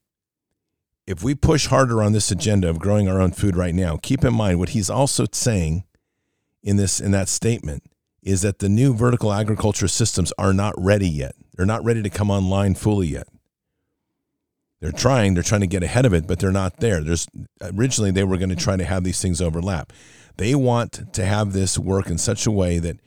If 1.07 1.23
we 1.23 1.33
push 1.33 1.67
harder 1.67 2.03
on 2.03 2.13
this 2.13 2.29
agenda 2.29 2.69
of 2.69 2.79
growing 2.79 3.07
our 3.07 3.19
own 3.19 3.31
food 3.31 3.55
right 3.55 3.73
now, 3.73 3.97
keep 3.97 4.23
in 4.23 4.33
mind 4.33 4.59
what 4.59 4.69
he's 4.69 4.89
also 4.89 5.25
saying 5.31 5.83
in 6.61 6.77
this 6.77 6.99
in 6.99 7.11
that 7.11 7.29
statement 7.29 7.83
is 8.21 8.41
that 8.41 8.59
the 8.59 8.69
new 8.69 8.93
vertical 8.93 9.31
agriculture 9.31 9.87
systems 9.87 10.33
are 10.37 10.53
not 10.53 10.73
ready 10.77 11.07
yet. 11.07 11.35
They're 11.55 11.65
not 11.65 11.83
ready 11.83 12.01
to 12.01 12.09
come 12.09 12.31
online 12.31 12.75
fully 12.75 13.07
yet. 13.07 13.27
They're 14.85 14.91
trying, 14.91 15.33
they're 15.33 15.41
trying 15.41 15.61
to 15.61 15.67
get 15.67 15.81
ahead 15.81 16.05
of 16.05 16.13
it, 16.13 16.27
but 16.27 16.37
they're 16.37 16.51
not 16.51 16.77
there. 16.77 17.03
There's 17.03 17.27
originally 17.59 18.11
they 18.11 18.23
were 18.23 18.37
going 18.37 18.51
to 18.51 18.55
try 18.55 18.77
to 18.77 18.85
have 18.85 19.03
these 19.03 19.19
things 19.19 19.41
overlap. 19.41 19.91
They 20.37 20.53
want 20.53 21.11
to 21.15 21.25
have 21.25 21.53
this 21.53 21.79
work 21.79 22.07
in 22.11 22.19
such 22.19 22.45
a 22.45 22.51
way 22.51 22.77
that 22.77 22.99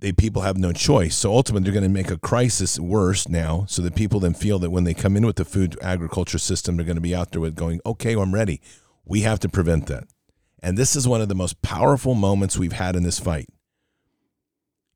they 0.00 0.10
people 0.10 0.42
have 0.42 0.58
no 0.58 0.72
choice. 0.72 1.14
So 1.14 1.30
ultimately, 1.32 1.62
they're 1.62 1.80
going 1.80 1.88
to 1.88 1.94
make 1.94 2.10
a 2.10 2.18
crisis 2.18 2.76
worse 2.76 3.28
now, 3.28 3.66
so 3.68 3.82
that 3.82 3.94
people 3.94 4.18
then 4.18 4.34
feel 4.34 4.58
that 4.58 4.70
when 4.70 4.82
they 4.82 4.94
come 4.94 5.16
in 5.16 5.24
with 5.24 5.36
the 5.36 5.44
food 5.44 5.78
agriculture 5.80 6.38
system, 6.38 6.76
they're 6.76 6.84
going 6.84 6.96
to 6.96 7.00
be 7.00 7.14
out 7.14 7.30
there 7.30 7.40
with 7.40 7.54
going, 7.54 7.80
"Okay, 7.86 8.14
I'm 8.14 8.34
ready." 8.34 8.60
We 9.04 9.20
have 9.20 9.38
to 9.38 9.48
prevent 9.48 9.86
that, 9.86 10.08
and 10.60 10.76
this 10.76 10.96
is 10.96 11.06
one 11.06 11.20
of 11.20 11.28
the 11.28 11.36
most 11.36 11.62
powerful 11.62 12.16
moments 12.16 12.58
we've 12.58 12.72
had 12.72 12.96
in 12.96 13.04
this 13.04 13.20
fight. 13.20 13.46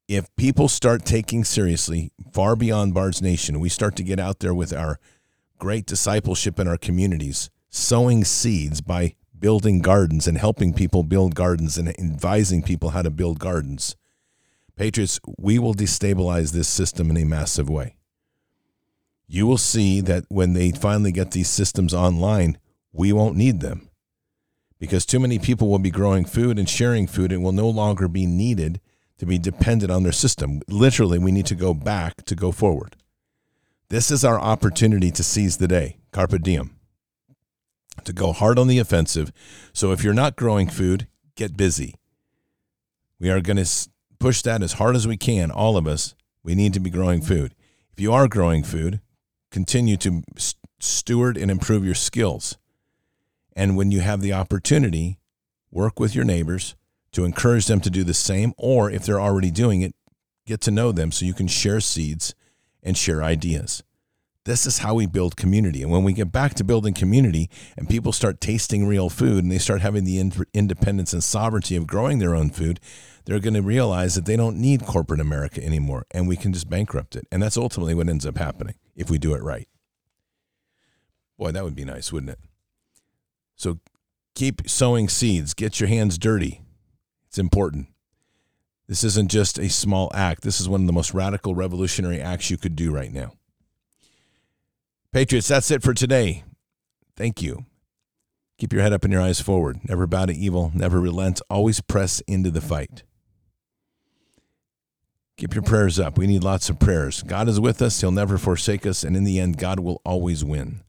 If 0.09 0.27
people 0.35 0.67
start 0.67 1.05
taking 1.05 1.45
seriously, 1.45 2.11
far 2.33 2.57
beyond 2.57 2.95
Bard's 2.95 3.23
Nation, 3.23 3.61
we 3.61 3.69
start 3.69 3.95
to 3.95 4.03
get 4.03 4.19
out 4.19 4.41
there 4.41 4.53
with 4.53 4.73
our 4.73 4.99
great 5.61 5.87
discipleship 5.87 6.59
in 6.59 6.67
our 6.67 6.77
communities, 6.77 7.49
sowing 7.69 8.25
seeds 8.25 8.81
by 8.81 9.15
building 9.39 9.81
gardens 9.81 10.27
and 10.27 10.37
helping 10.37 10.75
people 10.75 11.05
build 11.05 11.37
gardens 11.37 11.79
and 11.79 11.89
advising 12.01 12.63
people 12.63 12.91
how 12.91 13.03
to 13.03 13.11
build 13.11 13.39
gardens 13.39 13.95
Patriots, 14.81 15.21
we 15.37 15.59
will 15.59 15.75
destabilize 15.75 16.53
this 16.53 16.67
system 16.67 17.11
in 17.11 17.19
a 17.19 17.27
massive 17.27 17.69
way. 17.69 17.97
You 19.27 19.47
will 19.47 19.59
see 19.59 20.01
that 20.01 20.25
when 20.31 20.55
they 20.55 20.71
finally 20.71 21.13
get 21.13 21.33
these 21.33 21.51
systems 21.51 21.93
online, 21.93 22.57
we 22.91 23.13
won't 23.13 23.37
need 23.37 23.61
them 23.61 23.91
because 24.79 25.05
too 25.05 25.21
many 25.21 25.39
people 25.39 25.69
will 25.69 25.81
be 25.81 25.91
growing 25.91 26.25
food 26.25 26.59
and 26.59 26.67
sharing 26.67 27.07
food 27.07 27.31
and 27.31 27.43
will 27.43 27.53
no 27.53 27.69
longer 27.69 28.09
be 28.09 28.25
needed 28.25 28.81
to 29.19 29.27
be 29.27 29.37
dependent 29.37 29.93
on 29.93 30.03
their 30.03 30.13
system. 30.13 30.63
Literally, 30.67 31.19
we 31.19 31.31
need 31.31 31.45
to 31.45 31.55
go 31.55 31.75
back 31.75 32.25
to 32.25 32.35
go 32.35 32.51
forward. 32.51 32.97
This 33.91 34.13
is 34.13 34.25
our 34.25 34.39
opportunity 34.39 35.11
to 35.11 35.25
seize 35.25 35.57
the 35.57 35.67
day, 35.67 35.97
carpe 36.13 36.41
diem, 36.41 36.77
to 38.05 38.13
go 38.13 38.33
hard 38.33 38.57
on 38.57 38.69
the 38.69 38.79
offensive. 38.79 39.33
So 39.73 39.91
if 39.91 40.05
you're 40.05 40.15
not 40.15 40.37
growing 40.37 40.69
food, 40.69 41.09
get 41.35 41.57
busy. 41.57 41.97
We 43.19 43.31
are 43.31 43.41
going 43.41 43.57
to 43.57 43.69
push 44.21 44.43
that 44.43 44.63
as 44.63 44.75
hard 44.75 44.95
as 44.95 45.09
we 45.09 45.17
can, 45.17 45.51
all 45.51 45.77
of 45.77 45.89
us. 45.89 46.15
We 46.45 46.55
need 46.55 46.73
to 46.75 46.81
be 46.81 46.89
growing 46.89 47.21
food. 47.21 47.53
If 47.93 47.99
you 47.99 48.13
are 48.13 48.29
growing 48.29 48.63
food, 48.63 49.01
continue 49.51 49.97
to 49.97 50.23
steward 50.79 51.37
and 51.37 51.51
improve 51.51 51.85
your 51.85 51.97
skills. 51.97 52.57
And 53.57 53.77
when 53.77 53.91
you 53.91 54.03
have 54.03 54.21
the 54.21 54.33
opportunity, 54.33 55.19
work 55.73 55.99
with 55.99 56.15
your 56.15 56.25
neighbors 56.25 56.77
to 57.11 57.25
encourage 57.25 57.67
them 57.67 57.81
to 57.81 57.91
do 57.91 58.05
the 58.05 58.15
same, 58.15 58.55
or 58.57 58.89
if 58.89 59.05
they're 59.05 59.21
already 59.21 59.51
doing 59.51 59.83
it, 59.83 59.97
get 60.47 60.61
to 60.61 60.71
know 60.71 60.93
them 60.93 61.11
so 61.11 61.27
you 61.27 61.35
can 61.35 61.49
share 61.49 61.81
seeds 61.81 62.37
and 62.83 62.97
share 62.97 63.23
ideas. 63.23 63.83
This 64.47 64.65
is 64.65 64.79
how 64.79 64.95
we 64.95 65.07
build 65.07 65.37
community. 65.37 65.83
And 65.83 65.93
when 65.93 66.03
we 66.03 66.15
get 66.15 66.33
back 66.33 66.55
to 66.55 66.65
building 66.65 66.95
community 66.95 67.51
and 67.77 67.89
people 67.89 68.11
start 68.11 68.41
tasting 68.41 68.87
real 68.87 69.11
food 69.11 69.45
and 69.45 69.53
they 69.53 69.59
start 69.59 69.83
having 69.83 70.05
the 70.05 70.19
independence 70.55 71.13
and 71.13 71.23
sovereignty 71.23 71.77
of 71.77 71.87
growing 71.87 72.19
their 72.19 72.35
own 72.35 72.49
food, 72.49 72.81
they're 73.27 73.39
going 73.39 73.55
to 73.55 73.63
realize 73.63 74.15
that 74.15 74.25
they 74.25 74.37
don't 74.37 74.57
need 74.57 74.87
corporate 74.87 75.21
America 75.21 75.63
anymore 75.63 76.07
and 76.11 76.27
we 76.27 76.37
can 76.37 76.55
just 76.55 76.71
bankrupt 76.71 77.17
it. 77.17 77.27
And 77.31 77.43
that's 77.43 77.59
ultimately 77.59 77.95
what 77.95 78.09
ends 78.09 78.25
up 78.25 78.39
happening 78.39 78.77
if 78.97 79.11
we 79.11 79.19
do 79.19 79.35
it 79.35 79.43
right. 79.43 79.69
Boy, 81.39 81.53
that 81.53 81.63
would 81.63 81.77
be 81.77 81.85
nice, 81.85 82.11
wouldn't 82.11 82.33
it? 82.33 82.39
So 83.57 83.79
keep 84.35 84.69
sowing 84.69 85.11
seeds, 85.11 85.53
get 85.53 85.81
your 85.81 85.89
hands 85.89 86.17
dirty. 86.17 86.63
It's 87.29 87.39
important. 87.39 87.89
This 88.91 89.05
isn't 89.05 89.31
just 89.31 89.57
a 89.57 89.69
small 89.69 90.11
act, 90.17 90.43
this 90.43 90.61
is 90.61 90.69
one 90.69 90.81
of 90.81 90.89
the 90.89 90.93
most 90.93 91.15
radical 91.15 91.55
revolutionary 91.55 92.21
acts 92.21 92.51
you 92.51 92.57
could 92.57 92.75
do 92.75 92.91
right 92.91 93.13
now. 93.13 93.35
Patriots, 95.13 95.47
that's 95.47 95.71
it 95.71 95.85
for 95.85 95.95
today. 95.95 96.43
Thank 97.17 97.41
you. 97.41 97.67
Keep 98.59 98.73
your 98.73 98.83
head 98.83 98.93
up 98.93 99.05
and 99.05 99.13
your 99.13 99.23
eyes 99.23 99.41
forward. 99.41 99.79
Never 99.89 100.09
bow 100.09 100.27
to 100.27 100.35
evil, 100.35 100.73
never 100.75 100.99
relent, 100.99 101.41
always 101.49 101.81
press 101.81 102.19
into 102.23 102.51
the 102.51 102.61
fight. 102.61 103.05
Keep 105.37 105.55
your 105.55 105.63
prayers 105.63 106.01
up. 106.01 106.19
We 106.19 106.27
need 106.27 106.43
lots 106.43 106.69
of 106.69 106.81
prayers. 106.81 107.23
God 107.23 107.49
is 107.49 107.61
with 107.61 107.81
us, 107.81 108.01
He'll 108.01 108.11
never 108.11 108.39
forsake 108.39 108.85
us, 108.85 109.05
and 109.05 109.17
in 109.17 109.23
the 109.23 109.39
end, 109.39 109.57
God 109.57 109.79
will 109.79 110.03
always 110.05 110.45
win. 110.45 110.81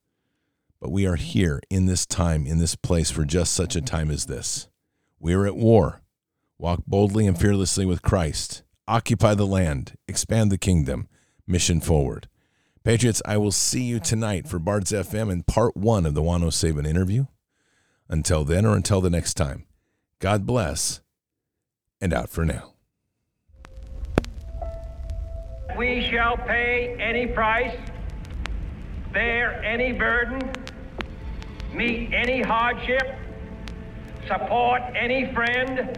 But 0.79 0.91
we 0.91 1.05
are 1.05 1.17
here 1.17 1.61
in 1.69 1.85
this 1.85 2.07
time, 2.07 2.47
in 2.47 2.57
this 2.57 2.73
place, 2.73 3.11
for 3.11 3.25
just 3.25 3.53
such 3.53 3.75
a 3.75 3.81
time 3.81 4.09
as 4.09 4.25
this. 4.25 4.69
We 5.19 5.35
are 5.35 5.45
at 5.45 5.55
war. 5.55 6.01
Walk 6.61 6.83
boldly 6.85 7.25
and 7.25 7.35
fearlessly 7.35 7.87
with 7.87 8.03
Christ. 8.03 8.61
Occupy 8.87 9.33
the 9.33 9.47
land. 9.47 9.95
Expand 10.07 10.51
the 10.51 10.59
kingdom. 10.59 11.07
Mission 11.47 11.81
forward. 11.81 12.27
Patriots, 12.83 13.19
I 13.25 13.37
will 13.37 13.51
see 13.51 13.81
you 13.81 13.99
tonight 13.99 14.47
for 14.47 14.59
Bards 14.59 14.91
FM 14.91 15.31
in 15.31 15.41
part 15.41 15.75
one 15.75 16.05
of 16.05 16.13
the 16.13 16.21
Juan 16.21 16.41
Saban 16.43 16.85
interview. 16.85 17.25
Until 18.07 18.43
then, 18.43 18.67
or 18.67 18.75
until 18.75 19.01
the 19.01 19.09
next 19.09 19.33
time, 19.33 19.65
God 20.19 20.45
bless 20.45 21.01
and 21.99 22.13
out 22.13 22.29
for 22.29 22.45
now. 22.45 22.73
We 25.75 26.07
shall 26.11 26.37
pay 26.37 26.95
any 26.99 27.25
price, 27.25 27.75
bear 29.11 29.63
any 29.63 29.93
burden, 29.93 30.51
meet 31.73 32.13
any 32.13 32.43
hardship, 32.43 33.15
support 34.27 34.83
any 34.95 35.33
friend, 35.33 35.97